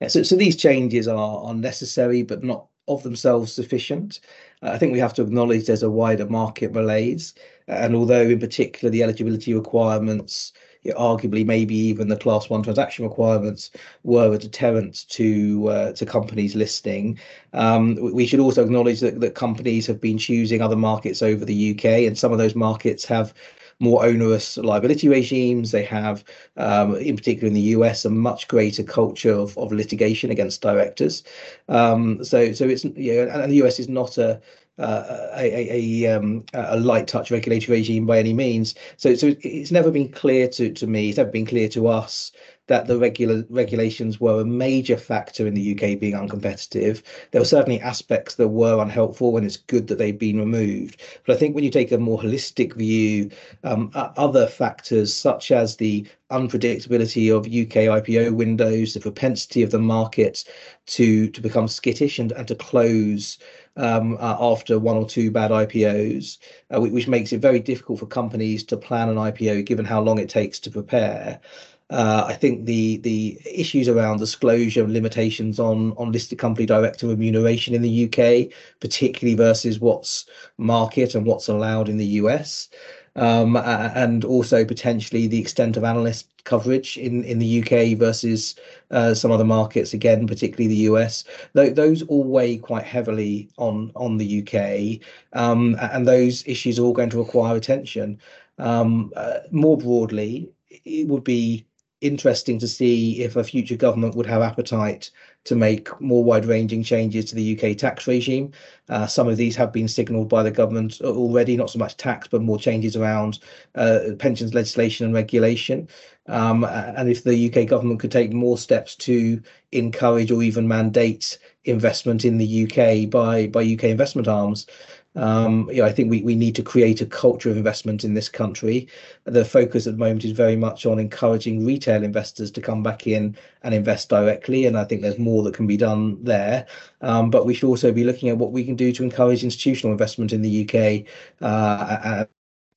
Yeah, 0.00 0.08
so 0.08 0.36
these 0.36 0.56
changes 0.56 1.06
are 1.06 1.54
necessary, 1.54 2.22
but 2.22 2.42
not 2.42 2.66
of 2.88 3.02
themselves 3.04 3.52
sufficient. 3.52 4.20
I 4.62 4.78
think 4.78 4.92
we 4.92 4.98
have 4.98 5.14
to 5.14 5.22
acknowledge 5.22 5.66
there's 5.66 5.84
a 5.84 5.90
wider 5.90 6.26
market 6.26 6.72
malaise, 6.72 7.34
and 7.68 7.94
although 7.94 8.22
in 8.22 8.40
particular, 8.40 8.90
the 8.90 9.02
eligibility 9.02 9.54
requirements, 9.54 10.52
arguably, 10.84 11.46
maybe 11.46 11.76
even 11.76 12.08
the 12.08 12.16
Class 12.16 12.50
1 12.50 12.64
transaction 12.64 13.04
requirements, 13.04 13.70
were 14.02 14.32
a 14.32 14.38
deterrent 14.38 15.08
to 15.10 15.68
uh, 15.68 15.92
companies 16.06 16.56
listing, 16.56 17.18
um, 17.52 17.94
we 18.12 18.26
should 18.26 18.40
also 18.40 18.64
acknowledge 18.64 19.00
that 19.00 19.34
companies 19.36 19.86
have 19.86 20.00
been 20.00 20.18
choosing 20.18 20.60
other 20.60 20.76
markets 20.76 21.22
over 21.22 21.44
the 21.44 21.54
U.K., 21.54 22.06
and 22.06 22.18
some 22.18 22.32
of 22.32 22.38
those 22.38 22.56
markets 22.56 23.04
have 23.04 23.32
more 23.78 24.04
onerous 24.04 24.56
liability 24.56 25.08
regimes. 25.08 25.70
They 25.70 25.84
have, 25.84 26.24
um, 26.56 26.96
in 26.96 27.16
particular 27.16 27.48
in 27.48 27.54
the 27.54 27.60
U.S., 27.76 28.04
a 28.04 28.10
much 28.10 28.48
greater 28.48 28.82
culture 28.82 29.32
of 29.32 29.56
of 29.58 29.72
litigation 29.72 30.30
against 30.30 30.62
directors. 30.62 31.22
Um, 31.68 32.22
so 32.24 32.52
so 32.52 32.66
it's, 32.66 32.84
you 32.84 33.26
know, 33.26 33.32
and 33.32 33.50
the 33.50 33.56
U.S. 33.56 33.78
is 33.78 33.88
not 33.88 34.18
a 34.18 34.40
uh, 34.78 35.28
a 35.36 36.06
um, 36.06 36.44
a 36.54 36.78
light 36.78 37.06
touch 37.06 37.30
regulatory 37.30 37.78
regime 37.78 38.06
by 38.06 38.18
any 38.18 38.32
means. 38.32 38.74
So 38.96 39.14
so 39.14 39.34
it's 39.40 39.70
never 39.70 39.90
been 39.90 40.08
clear 40.08 40.48
to, 40.48 40.72
to 40.72 40.86
me, 40.86 41.08
it's 41.08 41.18
never 41.18 41.30
been 41.30 41.46
clear 41.46 41.68
to 41.70 41.88
us 41.88 42.32
that 42.68 42.86
the 42.86 42.96
regular 42.96 43.44
regulations 43.50 44.20
were 44.20 44.40
a 44.40 44.44
major 44.44 44.96
factor 44.96 45.46
in 45.46 45.54
the 45.54 45.60
U.K. 45.60 45.96
being 45.96 46.14
uncompetitive. 46.14 47.02
There 47.30 47.40
were 47.40 47.46
certainly 47.46 47.80
aspects 47.80 48.36
that 48.36 48.48
were 48.48 48.80
unhelpful, 48.80 49.36
and 49.36 49.44
it's 49.44 49.56
good 49.56 49.88
that 49.88 49.98
they've 49.98 50.18
been 50.18 50.38
removed. 50.38 51.02
But 51.26 51.34
I 51.34 51.38
think 51.38 51.54
when 51.54 51.64
you 51.64 51.70
take 51.70 51.92
a 51.92 51.98
more 51.98 52.20
holistic 52.20 52.74
view, 52.74 53.30
um, 53.64 53.90
other 53.94 54.46
factors, 54.46 55.12
such 55.12 55.50
as 55.50 55.76
the 55.76 56.06
unpredictability 56.30 57.34
of 57.36 57.46
U.K. 57.46 57.86
IPO 57.86 58.32
windows, 58.32 58.94
the 58.94 59.00
propensity 59.00 59.62
of 59.62 59.70
the 59.70 59.78
market 59.78 60.44
to 60.86 61.28
to 61.28 61.40
become 61.40 61.68
skittish 61.68 62.18
and 62.18 62.32
to 62.46 62.54
close 62.54 63.38
um, 63.76 64.16
after 64.20 64.78
one 64.78 64.96
or 64.96 65.06
two 65.06 65.30
bad 65.30 65.50
IPOs, 65.50 66.38
uh, 66.74 66.80
which 66.80 67.08
makes 67.08 67.32
it 67.32 67.40
very 67.40 67.60
difficult 67.60 67.98
for 67.98 68.06
companies 68.06 68.64
to 68.64 68.76
plan 68.76 69.08
an 69.08 69.16
IPO, 69.16 69.64
given 69.64 69.84
how 69.84 70.00
long 70.00 70.18
it 70.18 70.28
takes 70.28 70.58
to 70.60 70.70
prepare. 70.70 71.40
Uh, 71.90 72.24
I 72.26 72.34
think 72.34 72.64
the 72.64 72.96
the 72.98 73.38
issues 73.44 73.88
around 73.88 74.18
disclosure 74.18 74.82
and 74.84 74.92
limitations 74.92 75.60
on 75.60 75.92
on 75.98 76.10
listed 76.10 76.38
company 76.38 76.66
director 76.66 77.06
remuneration 77.06 77.74
in 77.74 77.82
the 77.82 77.88
U.K., 77.88 78.50
particularly 78.80 79.36
versus 79.36 79.78
what's 79.78 80.26
market 80.56 81.14
and 81.14 81.26
what's 81.26 81.48
allowed 81.48 81.88
in 81.88 81.98
the 81.98 82.06
U.S., 82.22 82.68
um, 83.16 83.56
and 83.56 84.24
also 84.24 84.64
potentially 84.64 85.26
the 85.26 85.38
extent 85.38 85.76
of 85.76 85.84
analyst 85.84 86.28
coverage 86.44 86.96
in 86.96 87.24
in 87.24 87.38
the 87.38 87.46
U.K. 87.46 87.94
versus 87.94 88.54
uh, 88.90 89.12
some 89.12 89.30
other 89.30 89.44
markets, 89.44 89.92
again, 89.92 90.26
particularly 90.26 90.68
the 90.68 90.82
U.S. 90.84 91.24
Those 91.52 92.02
all 92.04 92.24
weigh 92.24 92.56
quite 92.56 92.84
heavily 92.84 93.50
on 93.58 93.92
on 93.94 94.16
the 94.16 94.26
U.K., 94.26 95.00
um, 95.34 95.76
and 95.80 96.08
those 96.08 96.42
issues 96.46 96.78
are 96.78 96.84
all 96.84 96.94
going 96.94 97.10
to 97.10 97.18
require 97.18 97.56
attention. 97.56 98.18
Um, 98.58 99.12
uh, 99.16 99.40
more 99.50 99.76
broadly, 99.76 100.50
it 100.70 101.08
would 101.08 101.24
be 101.24 101.66
interesting 102.02 102.58
to 102.58 102.68
see 102.68 103.22
if 103.22 103.36
a 103.36 103.44
future 103.44 103.76
government 103.76 104.14
would 104.14 104.26
have 104.26 104.42
appetite 104.42 105.10
to 105.44 105.56
make 105.56 105.88
more 106.00 106.22
wide-ranging 106.22 106.82
changes 106.82 107.24
to 107.26 107.34
the 107.34 107.42
U.K. 107.42 107.74
tax 107.74 108.06
regime. 108.06 108.52
Uh, 108.88 109.06
some 109.06 109.28
of 109.28 109.36
these 109.36 109.56
have 109.56 109.72
been 109.72 109.88
signaled 109.88 110.28
by 110.28 110.42
the 110.42 110.50
government 110.50 111.00
already, 111.00 111.56
not 111.56 111.70
so 111.70 111.78
much 111.78 111.96
tax, 111.96 112.28
but 112.28 112.42
more 112.42 112.58
changes 112.58 112.96
around 112.96 113.38
uh, 113.74 114.00
pensions 114.18 114.54
legislation 114.54 115.06
and 115.06 115.14
regulation. 115.14 115.88
Um, 116.26 116.64
and 116.64 117.08
if 117.08 117.24
the 117.24 117.34
U.K. 117.34 117.64
government 117.64 118.00
could 118.00 118.12
take 118.12 118.32
more 118.32 118.58
steps 118.58 118.94
to 118.96 119.42
encourage 119.72 120.30
or 120.30 120.42
even 120.42 120.68
mandate 120.68 121.38
investment 121.64 122.24
in 122.24 122.38
the 122.38 122.46
U.K. 122.46 123.06
by 123.06 123.40
U.K. 123.40 123.90
investment 123.90 124.28
arms, 124.28 124.66
Um, 125.14 125.68
you 125.70 125.82
know, 125.82 125.84
I 125.84 125.92
think 125.92 126.10
we 126.10 126.22
we 126.22 126.34
need 126.34 126.54
to 126.56 126.62
create 126.62 127.00
a 127.00 127.06
culture 127.06 127.50
of 127.50 127.56
investment 127.56 128.02
in 128.04 128.14
this 128.14 128.28
country. 128.28 128.88
The 129.24 129.44
focus 129.44 129.86
at 129.86 129.94
the 129.94 129.98
moment 129.98 130.24
is 130.24 130.32
very 130.32 130.56
much 130.56 130.86
on 130.86 130.98
encouraging 130.98 131.66
retail 131.66 132.02
investors 132.02 132.50
to 132.52 132.60
come 132.60 132.82
back 132.82 133.06
in 133.06 133.36
and 133.62 133.74
invest 133.74 134.08
directly, 134.08 134.66
and 134.66 134.76
I 134.78 134.84
think 134.84 135.02
there's 135.02 135.18
more 135.18 135.42
that 135.44 135.54
can 135.54 135.66
be 135.66 135.76
done 135.76 136.22
there. 136.24 136.66
Um, 137.02 137.30
but 137.30 137.46
we 137.46 137.54
should 137.54 137.68
also 137.68 137.92
be 137.92 138.04
looking 138.04 138.30
at 138.30 138.38
what 138.38 138.52
we 138.52 138.64
can 138.64 138.76
do 138.76 138.92
to 138.92 139.02
encourage 139.02 139.44
institutional 139.44 139.92
investment 139.92 140.32
in 140.32 140.42
the 140.42 140.50
U.K., 140.50 141.04
uh, 141.40 142.24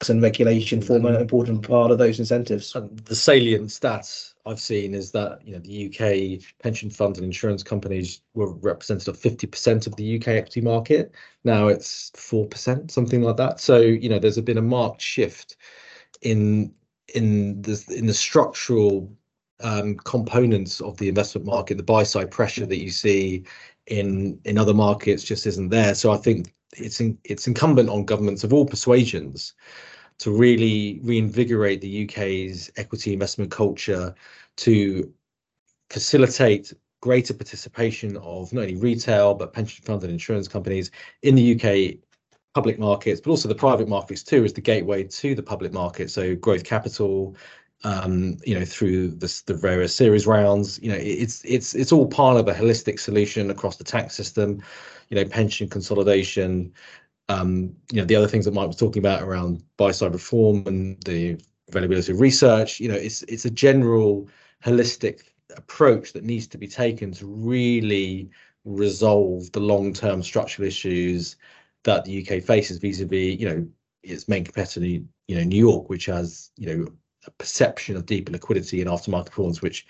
and 0.10 0.22
regulation 0.22 0.82
form 0.82 1.06
an 1.06 1.16
important 1.16 1.66
part 1.66 1.90
of 1.90 1.98
those 1.98 2.20
incentives. 2.20 2.76
And 2.76 3.00
The 3.00 3.16
salient 3.16 3.70
stats 3.70 4.35
I've 4.46 4.60
seen 4.60 4.94
is 4.94 5.12
that, 5.12 5.40
you 5.44 5.54
know, 5.54 5.60
the 5.60 5.72
U.K. 5.72 6.40
pension 6.62 6.90
funds 6.90 7.18
and 7.18 7.26
insurance 7.26 7.64
companies 7.64 8.22
were 8.36 8.54
represented 8.54 9.08
at 9.08 9.16
50% 9.16 9.88
of 9.88 9.96
the 9.96 10.04
U.K. 10.04 10.38
equity 10.38 10.62
market. 10.62 11.14
Now 11.44 11.68
it's 11.68 12.12
4%, 12.12 12.92
something 12.92 13.22
like 13.22 13.38
that. 13.38 13.60
So, 13.60 13.80
you 13.80 14.08
know, 14.08 14.20
there's 14.20 14.40
been 14.42 14.60
a 14.60 14.62
marked 14.62 15.02
shift 15.02 15.58
in 16.22 16.74
in 17.14 17.62
the 17.62 17.84
in 17.96 18.08
the 18.08 18.14
structural 18.14 19.12
um, 19.62 19.96
components 19.98 20.82
of 20.82 20.98
the 20.98 21.08
investment 21.08 21.46
market. 21.46 21.78
The 21.78 21.84
buy-side 21.84 22.32
pressure 22.32 22.66
that 22.66 22.84
you 22.84 22.90
see 22.90 23.44
in 23.88 24.40
in 24.46 24.58
other 24.58 24.74
markets 24.74 25.24
just 25.24 25.46
isn't 25.48 25.70
there. 25.70 25.96
So 25.96 26.12
I 26.12 26.18
think 26.18 26.54
it's 26.76 27.02
it's 27.24 27.48
incumbent 27.48 27.90
on 27.90 28.06
governments 28.06 28.44
of 28.44 28.54
all 28.54 28.66
persuasions 28.66 29.54
to 30.20 30.32
really 30.32 31.00
reinvigorate 31.04 31.82
the 31.82 32.06
UK's 32.06 32.72
equity 32.78 33.14
investment 33.14 33.52
culture 33.52 34.16
to 34.58 35.14
facilitate 35.90 36.74
greater 37.02 37.34
participation 37.34 38.18
of 38.18 38.52
not 38.52 38.62
only 38.62 38.76
retail 38.78 39.34
but 39.34 39.54
pension 39.54 39.84
funds 39.86 40.04
and 40.04 40.12
insurance 40.12 40.48
companies 40.48 40.90
in 41.22 41.36
the 41.36 41.54
UK 41.54 42.00
public 42.56 42.80
markets, 42.80 43.20
but 43.20 43.30
also 43.30 43.50
the 43.50 43.54
private 43.54 43.88
markets 43.88 44.24
too, 44.24 44.44
as 44.44 44.54
the 44.54 44.62
gateway 44.62 45.04
to 45.04 45.36
the 45.36 45.44
public 45.44 45.74
market. 45.74 46.10
So 46.10 46.36
growth 46.36 46.64
capital, 46.64 47.36
um, 47.84 48.38
you 48.46 48.58
know, 48.58 48.66
through 48.66 49.10
the, 49.10 49.42
the 49.46 49.54
various 49.54 49.94
series 49.94 50.26
rounds, 50.26 50.80
you 50.82 50.90
know, 50.90 50.98
it's 50.98 51.44
it's 51.44 51.76
it's 51.76 51.92
all 51.92 52.08
part 52.08 52.38
of 52.38 52.48
a 52.48 52.54
holistic 52.54 53.00
solution 53.00 53.52
across 53.52 53.76
the 53.76 53.84
tax 53.84 54.16
system, 54.16 54.64
you 55.10 55.16
know, 55.16 55.26
pension 55.26 55.68
consolidation, 55.68 56.74
um, 57.30 57.76
you 57.92 58.00
know, 58.00 58.06
the 58.06 58.16
other 58.16 58.28
things 58.28 58.46
that 58.46 58.54
Mike 58.54 58.68
was 58.68 58.76
talking 58.76 59.02
about 59.02 59.24
around 59.24 59.64
buy 59.78 59.92
side 59.92 60.14
reform 60.14 60.64
and 60.68 61.02
the 61.04 61.40
availability 61.70 62.12
of 62.12 62.20
research, 62.20 62.80
you 62.80 62.88
know, 62.88 62.96
it's 62.96 63.24
it's 63.24 63.46
a 63.46 63.50
general 63.50 64.28
holistic 64.64 65.22
approach 65.56 66.14
that 66.14 66.24
needs 66.24 66.48
to 66.48 66.58
be 66.58 66.68
taken 66.68 67.12
to 67.14 67.26
really 67.26 68.30
resolve 68.64 69.52
the 69.52 69.60
long-term 69.60 70.24
structural 70.24 70.68
issues 70.68 71.36
that 71.84 72.04
the 72.04 72.22
UK 72.22 72.44
faces 72.44 72.78
vis-a-vis, 72.78 73.40
you 73.40 73.48
know, 73.48 73.68
its 74.04 74.28
main 74.28 74.44
competitor, 74.44 74.86
you 74.86 75.06
know, 75.30 75.44
New 75.44 75.58
York, 75.58 75.90
which 75.90 76.08
has, 76.08 76.52
you 76.58 76.68
know, 76.68 76.88
a 77.28 77.32
perception 77.32 77.96
of 77.96 78.06
deeper 78.06 78.32
liquidity 78.32 78.82
and 78.82 78.90
aftermarket 78.90 79.28
performance, 79.28 79.62
which, 79.62 79.86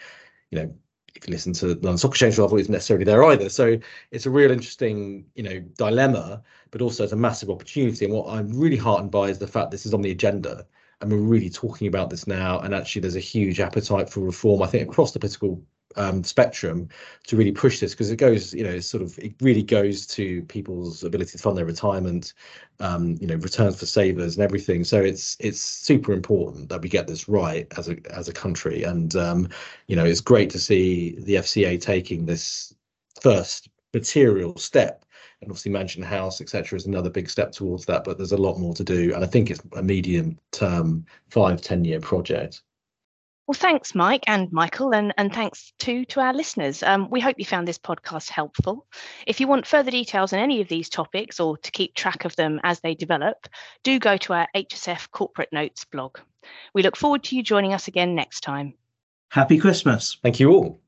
you 0.51 0.59
know, 0.59 0.75
if 1.15 1.27
you 1.27 1.31
listen 1.31 1.53
to 1.53 1.67
the 1.67 1.73
London 1.75 1.97
Stock 1.97 2.11
Exchange 2.11 2.37
level, 2.37 2.57
isn't 2.57 2.71
necessarily 2.71 3.05
there 3.05 3.23
either. 3.23 3.49
So 3.49 3.77
it's 4.11 4.25
a 4.25 4.29
real 4.29 4.51
interesting, 4.51 5.25
you 5.35 5.43
know, 5.43 5.59
dilemma, 5.77 6.43
but 6.71 6.81
also 6.81 7.03
it's 7.03 7.13
a 7.13 7.17
massive 7.17 7.49
opportunity. 7.49 8.05
And 8.05 8.13
what 8.13 8.29
I'm 8.29 8.49
really 8.57 8.77
heartened 8.77 9.11
by 9.11 9.29
is 9.29 9.39
the 9.39 9.47
fact 9.47 9.71
this 9.71 9.85
is 9.85 9.93
on 9.93 10.01
the 10.01 10.11
agenda 10.11 10.65
and 11.01 11.11
we're 11.11 11.17
really 11.17 11.49
talking 11.49 11.87
about 11.87 12.09
this 12.09 12.27
now. 12.27 12.59
And 12.59 12.73
actually, 12.73 13.01
there's 13.01 13.15
a 13.15 13.21
huge 13.21 13.59
appetite 13.59 14.09
for 14.09 14.21
reform, 14.21 14.61
I 14.61 14.67
think, 14.67 14.89
across 14.89 15.11
the 15.11 15.19
political 15.19 15.61
um, 15.97 16.23
spectrum 16.23 16.89
to 17.27 17.37
really 17.37 17.51
push 17.51 17.79
this 17.79 17.91
because 17.91 18.11
it 18.11 18.17
goes, 18.17 18.53
you 18.53 18.63
know, 18.63 18.79
sort 18.79 19.03
of 19.03 19.17
it 19.19 19.33
really 19.41 19.63
goes 19.63 20.05
to 20.07 20.41
people's 20.43 21.03
ability 21.03 21.31
to 21.31 21.37
fund 21.37 21.57
their 21.57 21.65
retirement, 21.65 22.33
um, 22.79 23.17
you 23.19 23.27
know, 23.27 23.35
returns 23.35 23.79
for 23.79 23.85
savers 23.85 24.35
and 24.35 24.43
everything. 24.43 24.83
So 24.83 25.01
it's 25.01 25.37
it's 25.39 25.59
super 25.59 26.13
important 26.13 26.69
that 26.69 26.81
we 26.81 26.89
get 26.89 27.07
this 27.07 27.27
right 27.27 27.67
as 27.77 27.89
a 27.89 27.97
as 28.11 28.27
a 28.27 28.33
country, 28.33 28.83
and 28.83 29.15
um, 29.15 29.49
you 29.87 29.95
know, 29.95 30.05
it's 30.05 30.21
great 30.21 30.49
to 30.51 30.59
see 30.59 31.15
the 31.19 31.35
FCA 31.35 31.79
taking 31.79 32.25
this 32.25 32.73
first 33.21 33.69
material 33.93 34.57
step. 34.57 35.05
And 35.41 35.51
obviously, 35.51 35.71
Mansion 35.71 36.01
House, 36.01 36.39
etc., 36.39 36.77
is 36.77 36.85
another 36.85 37.09
big 37.09 37.29
step 37.29 37.51
towards 37.51 37.85
that. 37.85 38.03
But 38.03 38.17
there's 38.17 38.31
a 38.31 38.37
lot 38.37 38.57
more 38.57 38.73
to 38.73 38.83
do, 38.83 39.13
and 39.13 39.23
I 39.23 39.27
think 39.27 39.51
it's 39.51 39.61
a 39.73 39.83
medium-term, 39.83 41.05
five, 41.29 41.61
ten-year 41.61 41.99
project. 41.99 42.61
Well, 43.47 43.53
thanks, 43.53 43.93
Mike 43.93 44.23
and 44.25 44.51
Michael, 44.51 44.95
and, 44.95 45.13
and 45.17 45.31
thanks 45.31 45.71
too 45.77 46.03
to 46.05 46.19
our 46.19 46.33
listeners. 46.33 46.81
Um, 46.81 47.11
we 47.11 47.19
hope 47.19 47.35
you 47.37 47.45
found 47.45 47.67
this 47.67 47.77
podcast 47.77 48.29
helpful. 48.29 48.87
If 49.27 49.39
you 49.39 49.47
want 49.47 49.67
further 49.67 49.91
details 49.91 50.33
on 50.33 50.39
any 50.39 50.61
of 50.61 50.67
these 50.67 50.89
topics 50.89 51.39
or 51.39 51.55
to 51.57 51.71
keep 51.71 51.93
track 51.93 52.25
of 52.25 52.35
them 52.37 52.59
as 52.63 52.79
they 52.79 52.95
develop, 52.95 53.47
do 53.83 53.99
go 53.99 54.17
to 54.17 54.33
our 54.33 54.47
HSF 54.55 55.11
Corporate 55.11 55.53
Notes 55.53 55.85
blog. 55.85 56.17
We 56.73 56.81
look 56.81 56.95
forward 56.95 57.23
to 57.25 57.35
you 57.35 57.43
joining 57.43 57.73
us 57.73 57.87
again 57.87 58.15
next 58.15 58.41
time. 58.41 58.73
Happy 59.29 59.59
Christmas. 59.59 60.17
Thank 60.23 60.39
you 60.39 60.51
all. 60.51 60.81